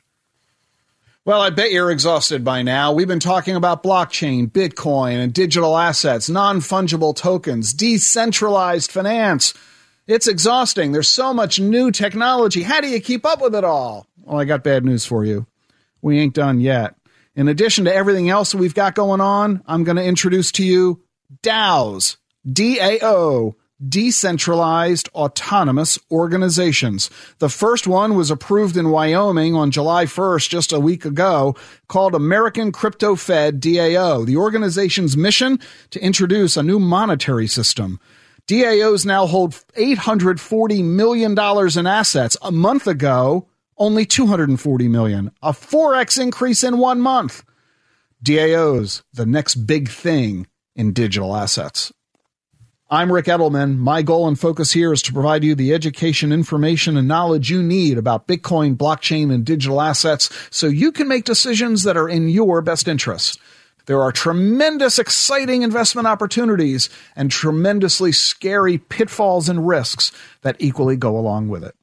Well, 1.26 1.40
I 1.40 1.48
bet 1.48 1.72
you're 1.72 1.90
exhausted 1.90 2.44
by 2.44 2.60
now. 2.60 2.92
We've 2.92 3.08
been 3.08 3.18
talking 3.18 3.56
about 3.56 3.82
blockchain, 3.82 4.50
Bitcoin, 4.50 5.14
and 5.24 5.32
digital 5.32 5.74
assets, 5.74 6.28
non 6.28 6.60
fungible 6.60 7.16
tokens, 7.16 7.72
decentralized 7.72 8.92
finance. 8.92 9.54
It's 10.06 10.28
exhausting. 10.28 10.92
There's 10.92 11.08
so 11.08 11.32
much 11.32 11.58
new 11.58 11.90
technology. 11.90 12.62
How 12.62 12.82
do 12.82 12.88
you 12.88 13.00
keep 13.00 13.24
up 13.24 13.40
with 13.40 13.54
it 13.54 13.64
all? 13.64 14.06
Well, 14.18 14.38
I 14.38 14.44
got 14.44 14.62
bad 14.62 14.84
news 14.84 15.06
for 15.06 15.24
you. 15.24 15.46
We 16.02 16.18
ain't 16.18 16.34
done 16.34 16.60
yet. 16.60 16.94
In 17.34 17.48
addition 17.48 17.86
to 17.86 17.94
everything 17.94 18.28
else 18.28 18.54
we've 18.54 18.74
got 18.74 18.94
going 18.94 19.22
on, 19.22 19.62
I'm 19.66 19.82
going 19.82 19.96
to 19.96 20.04
introduce 20.04 20.52
to 20.52 20.64
you 20.64 21.02
DAOs. 21.42 22.18
D 22.46 22.78
A 22.80 22.98
O 23.02 23.56
decentralized 23.88 25.08
autonomous 25.14 25.98
organizations. 26.10 27.10
The 27.38 27.48
first 27.48 27.86
one 27.86 28.14
was 28.14 28.30
approved 28.30 28.76
in 28.76 28.90
Wyoming 28.90 29.54
on 29.54 29.70
July 29.70 30.04
1st, 30.04 30.48
just 30.48 30.72
a 30.72 30.80
week 30.80 31.04
ago, 31.04 31.56
called 31.88 32.14
American 32.14 32.72
Crypto 32.72 33.16
Fed 33.16 33.60
DAO. 33.60 34.24
The 34.24 34.36
organization's 34.36 35.16
mission 35.16 35.58
to 35.90 36.00
introduce 36.02 36.56
a 36.56 36.62
new 36.62 36.78
monetary 36.78 37.46
system. 37.46 38.00
DAOs 38.46 39.06
now 39.06 39.26
hold 39.26 39.52
$840 39.76 40.84
million 40.84 41.32
in 41.32 41.86
assets. 41.86 42.36
A 42.42 42.52
month 42.52 42.86
ago, 42.86 43.48
only 43.78 44.04
240 44.04 44.88
million, 44.88 45.32
a 45.42 45.52
4x 45.52 46.20
increase 46.20 46.62
in 46.62 46.78
one 46.78 47.00
month. 47.00 47.42
DAOs, 48.22 49.02
the 49.12 49.26
next 49.26 49.56
big 49.56 49.88
thing 49.88 50.46
in 50.76 50.92
digital 50.92 51.34
assets. 51.34 51.92
I'm 52.94 53.10
Ric 53.10 53.26
Edelman. 53.26 53.78
My 53.78 54.02
goal 54.02 54.28
and 54.28 54.38
focus 54.38 54.72
here 54.72 54.92
is 54.92 55.02
to 55.02 55.12
provide 55.12 55.42
you 55.42 55.56
the 55.56 55.74
education, 55.74 56.30
information, 56.30 56.96
and 56.96 57.08
knowledge 57.08 57.50
you 57.50 57.60
need 57.60 57.98
about 57.98 58.28
Bitcoin, 58.28 58.76
blockchain, 58.76 59.34
and 59.34 59.44
digital 59.44 59.80
assets 59.80 60.30
so 60.50 60.68
you 60.68 60.92
can 60.92 61.08
make 61.08 61.24
decisions 61.24 61.82
that 61.82 61.96
are 61.96 62.08
in 62.08 62.28
your 62.28 62.62
best 62.62 62.86
interest. 62.86 63.40
There 63.86 64.00
are 64.00 64.12
tremendous, 64.12 65.00
exciting 65.00 65.62
investment 65.62 66.06
opportunities 66.06 66.88
and 67.16 67.32
tremendously 67.32 68.12
scary 68.12 68.78
pitfalls 68.78 69.48
and 69.48 69.66
risks 69.66 70.12
that 70.42 70.54
equally 70.60 70.96
go 70.96 71.18
along 71.18 71.48
with 71.48 71.64
it. 71.64 71.74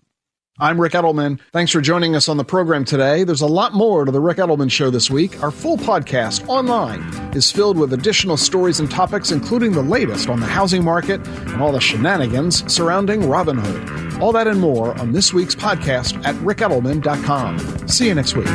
I'm 0.60 0.80
Ric 0.80 0.94
Edelman. 0.94 1.40
Thanks 1.54 1.72
for 1.72 1.82
joining 1.82 2.16
us 2.16 2.30
on 2.30 2.38
the 2.38 2.44
program 2.44 2.86
today. 2.86 3.24
There's 3.24 3.42
a 3.42 3.48
lot 3.48 3.74
more 3.74 4.06
to 4.06 4.12
the 4.12 4.20
Ric 4.20 4.38
Edelman 4.38 4.70
Show 4.70 4.90
this 4.90 5.10
week. 5.10 5.42
Our 5.42 5.50
full 5.50 5.78
podcast 5.78 6.48
online 6.48 7.02
is 7.36 7.52
filled 7.52 7.78
with 7.78 7.94
additional 7.94 8.38
stories 8.38 8.80
and 8.80 8.92
topics, 8.92 9.32
including 9.32 9.72
the 9.72 9.82
latest 9.82 10.30
on 10.30 10.40
the 10.40 10.46
housing 10.46 10.84
market 10.84 11.26
and 11.26 11.62
all 11.62 11.72
the 11.72 11.82
shenanigans 11.82 12.72
surrounding 12.72 13.22
Robinhood. 13.22 14.20
All 14.22 14.32
that 14.34 14.48
and 14.48 14.60
more 14.60 14.94
on 15.00 15.14
this 15.14 15.34
week's 15.34 15.56
podcast 15.56 16.24
at 16.26 16.36
ricedelman.com. 16.36 17.88
See 17.88 18.08
you 18.08 18.14
next 18.16 18.36
week. 18.36 18.48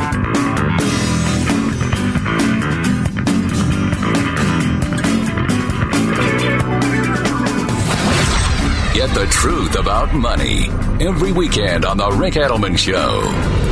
Get 9.07 9.15
the 9.15 9.25
truth 9.27 9.75
about 9.77 10.13
money 10.13 10.67
every 10.99 11.31
weekend 11.31 11.85
on 11.85 11.97
The 11.97 12.11
Ric 12.11 12.33
Edelman 12.33 12.77
Show. 12.77 13.66